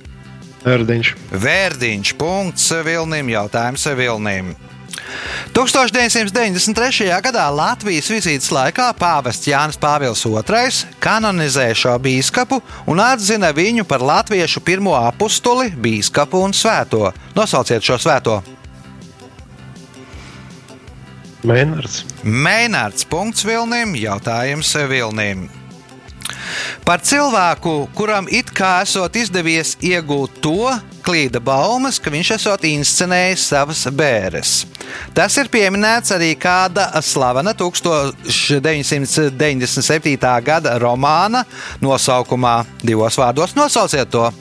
Vērdiņš. 0.62 1.14
Vērdiņš. 1.42 2.12
Punkts 2.18 2.68
Vilnim. 2.86 3.32
Jautājums 3.32 3.86
Vilnim. 3.98 4.52
1993. 5.52 7.08
gadā 7.24 7.44
Latvijas 7.52 8.08
vizītes 8.12 8.48
laikā 8.54 8.86
pāvests 8.96 9.48
Jānis 9.50 9.80
Pāvils 9.80 10.22
II 10.24 10.94
kanonizēja 11.02 11.76
šo 11.82 11.98
biskupu 12.00 12.62
un 12.86 13.02
atzina 13.02 13.52
viņu 13.52 13.84
par 13.88 14.00
latviešu 14.00 14.62
pirmo 14.64 14.94
apustuli, 14.96 15.72
biskupu 15.74 16.40
un 16.46 16.56
svēto. 16.56 17.10
Nosauciet 17.36 17.84
šo 17.84 17.98
svēto! 18.00 18.40
Mēnārds. 21.42 22.05
Mēnārds. 22.22 23.02
Punkts 23.11 23.42
Vilnim. 23.46 23.96
Jautājums 23.98 24.70
Vilnim. 24.90 25.48
Par 26.87 27.00
cilvēku, 27.02 27.88
kuram 27.96 28.28
it 28.31 28.50
kā 28.55 28.83
esot 28.83 29.16
izdevies 29.18 29.76
iegūt 29.83 30.31
to, 30.42 30.78
klīda 31.02 31.40
baumas, 31.42 31.98
ka 32.02 32.11
viņš 32.14 32.31
esot 32.37 32.64
inscenējis 32.66 33.46
savas 33.52 33.87
bērres. 33.90 34.66
Tas 35.16 35.37
ir 35.40 35.48
pieminēts 35.52 36.12
arī 36.14 36.37
kāda 36.38 37.02
slavena 37.02 37.52
1997. 37.59 40.16
gada 40.46 40.78
romāna 40.83 41.44
nosaukumā 41.83 42.64
divos 42.83 43.18
vārdos. 43.18 43.55
Nosauciet 43.59 44.11
to! 44.12 44.33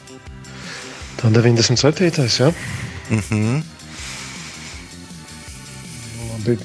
Tā 1.22 1.28
97. 1.30 2.40
Ja? 2.40 2.48
Mm 3.10 3.62
Labi. 6.42 6.58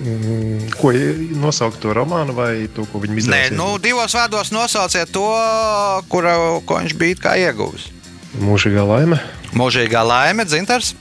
Mm, 0.00 0.70
ko 0.80 0.92
nosaukt 1.36 1.80
to 1.80 1.92
romānu 1.94 2.34
vai 2.34 2.68
to, 2.72 2.86
ko 2.88 3.00
viņi 3.02 3.22
izdarīja? 3.22 3.52
Nē, 3.52 3.56
nu, 3.58 3.76
divos 3.82 4.14
vārdos 4.16 4.52
nosauciet 4.54 5.12
to, 5.12 5.26
kura, 6.08 6.34
ko 6.66 6.80
viņš 6.80 6.96
bija 6.98 7.18
kā 7.20 7.36
ieguvis. 7.40 7.90
Mūžīgā 8.40 8.84
laime. 8.88 9.20
Mūžīgā 9.52 10.02
laime, 10.06 10.46
dzintars. 10.48 10.94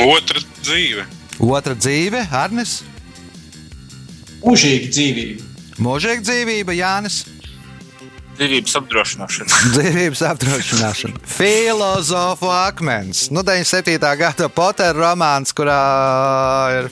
Otra 0.00 0.40
dzīve. 0.62 1.04
Otra 1.40 1.76
dzīve, 1.76 2.24
Arnis. 2.32 2.80
Mūžīga 4.40 4.88
dzīvība. 4.88 5.48
Mūžīga 5.80 6.24
dzīvība, 6.24 6.76
Jānis. 6.76 7.24
Dzīvības 8.40 8.72
apdrošināšana. 8.78 9.56
Dzīvības 9.74 10.20
apdrošināšana. 10.30 11.18
Filozofu 11.28 12.48
akmens. 12.48 13.26
Nu, 13.28 13.42
97. 13.44 13.98
gada 14.16 14.46
Potera 14.48 14.96
romāns, 14.96 15.52
kurā 15.52 15.76
ir 16.78 16.88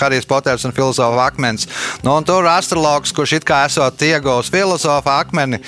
Harijs 0.00 0.24
Poters 0.24 0.64
un 0.64 0.72
filozofu 0.72 1.20
akmens. 1.20 1.68
Nu, 2.00 2.14
un 2.16 2.24
tur 2.24 2.48
astrologs, 2.48 3.12
kurš 3.12 3.34
it 3.36 3.44
kā 3.44 3.66
esot 3.68 4.00
ieguvis 4.06 4.48
filozofu 4.54 5.12
akmeni, 5.12 5.60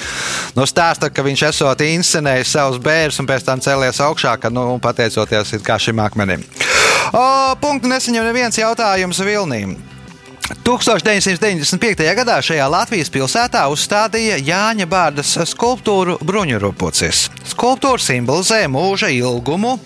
nu, 0.57 0.65
stāsta, 0.65 1.11
ka 1.13 1.25
viņš 1.27 1.43
esot 1.51 1.85
inscenējis 1.85 2.55
savus 2.57 2.81
bērnus 2.81 3.21
un 3.21 3.29
pēc 3.29 3.45
tam 3.45 3.61
cēlies 3.61 4.01
augšā, 4.07 4.39
ka, 4.41 4.49
nu, 4.49 4.71
pateicoties 4.81 5.53
šim 5.85 6.01
akmenim. 6.01 6.47
O, 7.13 7.27
punktu 7.61 7.93
nesaņem 7.93 8.25
neviens 8.31 8.57
jautājums 8.57 9.21
Vilnīm. 9.21 9.77
1995. 10.67 12.03
gadā 12.19 12.37
šajā 12.45 12.67
Latvijas 12.71 13.11
pilsētā 13.15 13.65
uzstādīja 13.73 14.39
Jāņa 14.43 14.87
Bārdas 14.91 15.35
skulptūru 15.51 16.19
Bruņurupucis. 16.27 17.27
Skulptūra 17.53 18.03
simbolizē 18.03 18.65
mūža 18.71 19.11
ilgumu. 19.15 19.77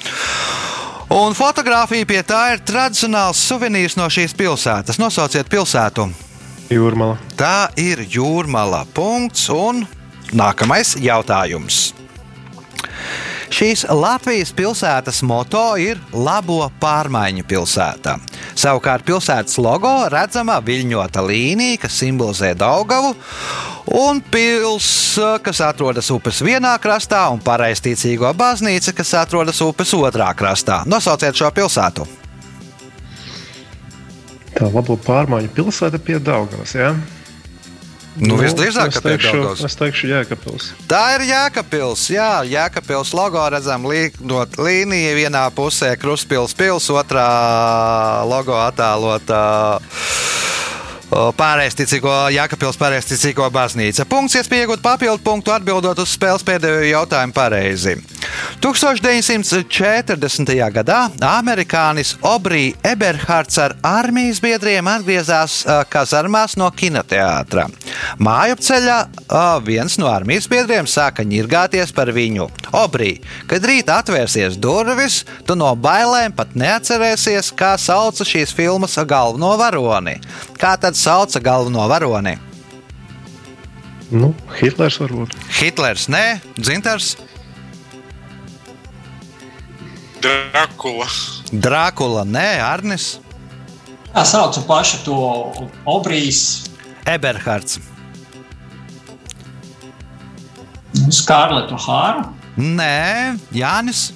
Un 1.11 1.35
fotografija 1.35 2.07
pie 2.07 2.21
tā 2.23 2.43
ir 2.55 2.61
tradicionāls 2.63 3.41
suvenīrs 3.49 3.97
no 3.99 4.07
šīs 4.13 4.37
pilsētas. 4.39 5.01
Nosauciet 5.03 5.51
pilsētu. 5.51 6.07
Jūrmala. 6.71 7.17
Tā 7.35 7.71
ir 7.81 8.05
jūrmala. 8.07 8.85
Punkts. 8.95 9.49
Un 9.51 9.83
nākamais 10.31 10.95
jautājums. 11.03 11.89
Šīs 13.51 13.83
Latvijas 13.91 14.53
pilsētas 14.55 15.25
moto 15.27 15.75
ir 15.81 15.99
Labo 16.15 16.63
pārmaiņu 16.81 17.43
pilsēta. 17.51 18.15
Savukārt 18.55 19.05
pilsētas 19.09 19.59
logo 19.59 19.91
redzama 20.13 20.61
viļņota 20.63 21.25
līnija, 21.27 21.81
kas 21.83 21.99
simbolizē 21.99 22.53
Daugavu, 22.59 23.11
un 23.99 24.23
pilsēta, 24.23 25.41
kas 25.43 25.61
atrodas 25.67 26.11
upes 26.15 26.39
vienā 26.47 26.77
krastā, 26.83 27.25
un 27.35 27.43
pareizticīgo 27.43 28.31
baznīca, 28.39 28.95
kas 28.97 29.15
atrodas 29.19 29.61
upes 29.67 29.93
otrā 29.99 30.31
krastā. 30.39 30.83
Nosauciet 30.87 31.35
šo 31.37 31.51
pilsētu! 31.55 32.07
Tā 34.55 34.69
labo 34.71 34.97
pārmaiņu 35.01 35.51
pilsēta 35.57 35.99
pie 36.03 36.19
Daugavas. 36.23 36.75
Ja? 36.77 36.95
Nu, 38.19 38.33
nu, 38.33 38.41
visdrīzāk, 38.43 38.91
ka 38.97 39.03
teikšu, 39.05 39.43
es 39.69 39.77
teikšu, 39.79 40.09
Jēkabils. 40.11 40.71
Tā 40.91 41.03
ir 41.15 41.29
Jēkabils. 41.29 42.09
Jā, 42.11 42.43
Jēkabils 42.49 43.13
logo 43.15 43.45
redzam 43.55 43.87
līnot 43.87 44.59
līniju 44.59 45.13
vienā 45.21 45.45
pusē, 45.55 45.93
Kruspils 46.01 46.57
pils, 46.59 46.91
otrā 46.91 47.29
logo 48.27 48.59
attēlota. 48.59 49.45
Pārējsticīgo 51.11 52.13
Jākapils 52.31 52.79
pārējsticīgo 52.79 53.49
baznīca. 53.51 54.05
Punkts, 54.07 54.37
iespēja 54.39 54.69
iegūt 54.69 54.83
papildu 54.85 55.19
punktu 55.27 55.51
atbildot 55.51 55.99
uz 55.99 56.13
spēles 56.15 56.45
pēdējo 56.47 56.85
jautājumu 56.87 57.35
pareizi. 57.35 57.97
1940. 58.63 60.55
gadā 60.75 60.99
amerikānis 61.27 62.13
Obrī 62.27 62.75
Eberhards 62.87 63.59
ar 63.59 63.75
armijas 63.83 64.39
biedriem 64.45 64.87
atgriezās 64.93 65.65
kazarmās 65.91 66.55
no 66.61 66.69
kinoteātra. 66.71 67.67
Mājupceļā 68.23 68.99
viens 69.67 69.99
no 69.99 70.07
armijas 70.13 70.47
biedriem 70.53 70.87
sāka 70.87 71.25
ņirgāties 71.27 71.91
par 71.97 72.13
viņu. 72.15 72.47
Obrī, 72.77 73.17
kad 73.51 73.65
rīt 73.67 73.91
atvērsies 73.91 74.61
durvis, 74.61 75.25
tu 75.49 75.57
no 75.59 75.73
bailēm 75.75 76.37
pat 76.37 76.55
neatcerēsies, 76.55 77.51
kā 77.59 77.75
sauca 77.81 78.23
šīs 78.29 78.55
filmas 78.55 78.95
galveno 79.11 79.57
varoni. 79.59 80.21
Kā 80.61 80.77
tad 80.79 81.00
sauca 81.01 81.41
galveno 81.41 81.87
varoni? 81.89 82.37
Nu, 84.11 84.33
Hitlers 84.59 84.99
varbūt. 85.01 85.35
Hitlers, 85.61 86.09
nē, 86.11 86.41
Dzintars. 86.59 87.15
Drakula. 90.21 91.07
Drakula, 91.53 92.25
nē, 92.29 92.49
Arnis. 92.67 93.15
Tā 94.11 94.25
sauca 94.27 94.65
pašu 94.67 95.05
to 95.07 95.17
Obrīs. 95.89 96.67
Eberhards. 97.09 97.79
Skārletu 101.15 101.79
Hāru. 101.79 102.27
Nē, 102.59 103.39
Jānis. 103.55 104.11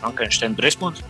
Frankensteina 0.00 0.56
briesmonis. 0.56 1.04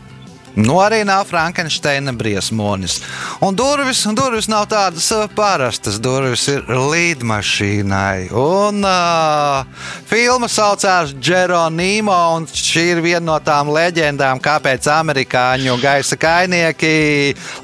Nu, 0.60 0.76
arī 0.82 1.04
nav 1.08 1.24
Frankensteina 1.24 2.12
briesmonis. 2.12 2.98
Un 3.40 3.56
durvis, 3.56 4.02
durvis 4.16 4.48
nav 4.50 4.66
tādas 4.68 5.06
parastas. 5.34 5.96
Durvis 6.02 6.44
ir 6.52 6.66
līdmašīnai. 6.68 8.28
Un 8.36 8.84
uh, 8.84 9.64
filma 10.10 10.50
saucās 10.52 11.14
Geronimo, 11.16 12.16
un 12.36 12.48
šī 12.50 12.84
ir 12.96 13.00
viena 13.04 13.24
no 13.30 13.38
tām 13.44 13.72
leģendām, 13.72 14.42
kāpēc 14.44 14.90
amerikāņu 14.92 15.78
gaisa 15.80 16.20
kainieki 16.20 16.92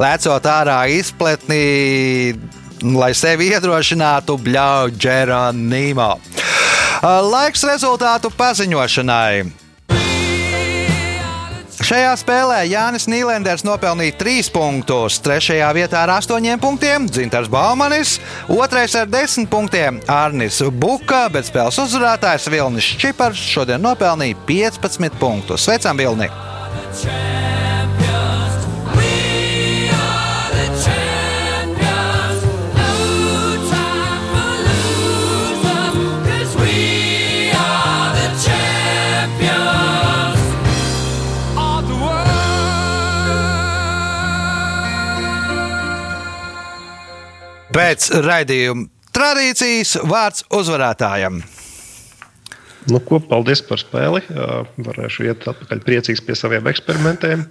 lecot 0.00 0.48
ārā 0.48 0.78
izpletnī, 0.96 2.32
lai 2.96 3.12
sevi 3.18 3.50
iedrošinātu, 3.52 4.38
bļauj 4.48 4.96
Geronimo. 4.96 6.14
Uh, 6.16 7.20
laiks 7.28 7.68
rezultātu 7.68 8.32
paziņošanai. 8.40 9.65
Šajā 11.86 12.16
spēlē 12.18 12.56
Jānis 12.66 13.04
Nīlenders 13.06 13.62
nopelnīja 13.62 14.16
3 14.18 14.48
punktus, 14.50 15.20
3. 15.22 15.60
vietā 15.76 16.00
ar 16.02 16.16
8 16.16 16.58
punktiem 16.58 17.06
Dzintars 17.06 17.46
Baumanis, 17.46 18.16
2. 18.50 18.82
ar 19.04 19.06
10 19.12 19.46
punktiem 19.46 20.02
Arnis 20.10 20.58
Buka, 20.82 21.28
bet 21.30 21.46
spēles 21.46 21.78
uzvarētājs 21.84 22.50
Vilnis 22.50 22.90
Čipars 22.98 23.38
šodien 23.38 23.86
nopelnīja 23.86 24.34
15 24.50 25.22
punktus. 25.22 25.68
Sveicam, 25.68 26.02
Vilni! 26.02 26.26
Pēc 47.76 48.06
raidījuma 48.24 48.86
tradīcijas 49.12 49.98
vārds 50.08 50.46
uzvarētājam. 50.56 51.42
Nu, 52.88 53.00
ko, 53.04 53.18
paldies 53.20 53.60
par 53.68 53.82
spēli. 53.82 54.22
Varēšu 54.86 55.26
iet 55.26 55.44
atpakaļ 55.50 55.82
priecīgs 55.84 56.22
pie 56.24 56.38
saviem 56.38 56.70
eksperimentiem 56.70 57.42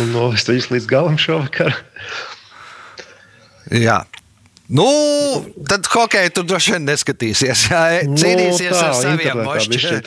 un 0.00 0.10
novest 0.10 0.50
viņus 0.50 0.70
līdz 0.72 0.88
galam 0.90 1.20
šovakar. 1.22 1.76
Jā, 3.70 4.00
Nu, 4.70 4.86
tad 5.66 5.82
hokeja 5.90 6.30
tur 6.30 6.44
droši 6.46 6.76
vien 6.76 6.84
neskatīsies. 6.86 7.64
Jā, 7.72 8.06
cīnīsies, 8.06 8.70
nu, 8.70 8.76
tā, 8.76 8.84
ar 8.86 8.94
saviem 8.94 9.40
mošķiem. 9.42 9.98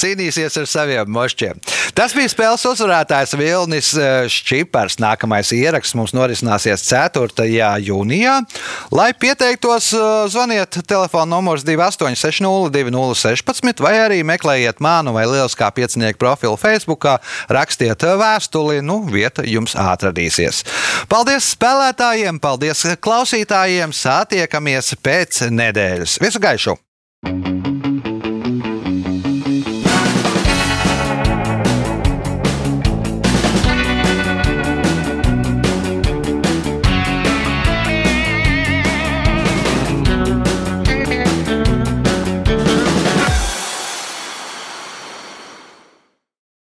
cīnīsies 0.00 0.56
ar 0.58 0.66
saviem 0.66 1.06
mošķiem. 1.14 1.54
Tas 1.94 2.10
bija 2.16 2.26
spēles 2.32 2.64
uzvarētājs 2.66 3.36
Vilnis 3.38 3.94
Šķipars. 4.34 4.98
Nākamais 4.98 5.52
ieraksts 5.54 5.94
mums 5.94 6.10
norisināsies 6.16 6.82
4. 6.88 7.46
jūnijā. 7.86 8.42
Lai 8.90 9.14
pieteiktos, 9.14 9.94
zvaniet 10.34 10.74
telefona 10.90 11.30
numurs 11.36 11.62
28602016 11.68 13.78
vai 13.86 13.94
arī 14.02 14.26
meklējiet 14.26 14.82
manu 14.82 15.14
vai 15.14 15.22
lieliskā 15.30 15.70
piecinieku 15.76 16.18
profilu 16.18 16.56
Facebook, 16.58 17.06
rakstiet 17.46 18.02
vēstuli, 18.02 18.82
nu, 18.82 19.06
vieta 19.06 19.46
jums 19.46 19.78
atradīsies. 19.78 20.66
Paldies 21.06 21.54
spēlētājiem, 21.54 22.42
paldies 22.42 22.98
klausītājiem! 22.98 23.99
Satiekamies 24.04 24.94
pēc 25.04 25.44
nedēļas. 25.50 26.20
Visu 26.24 26.42
gaišu! 26.42 26.78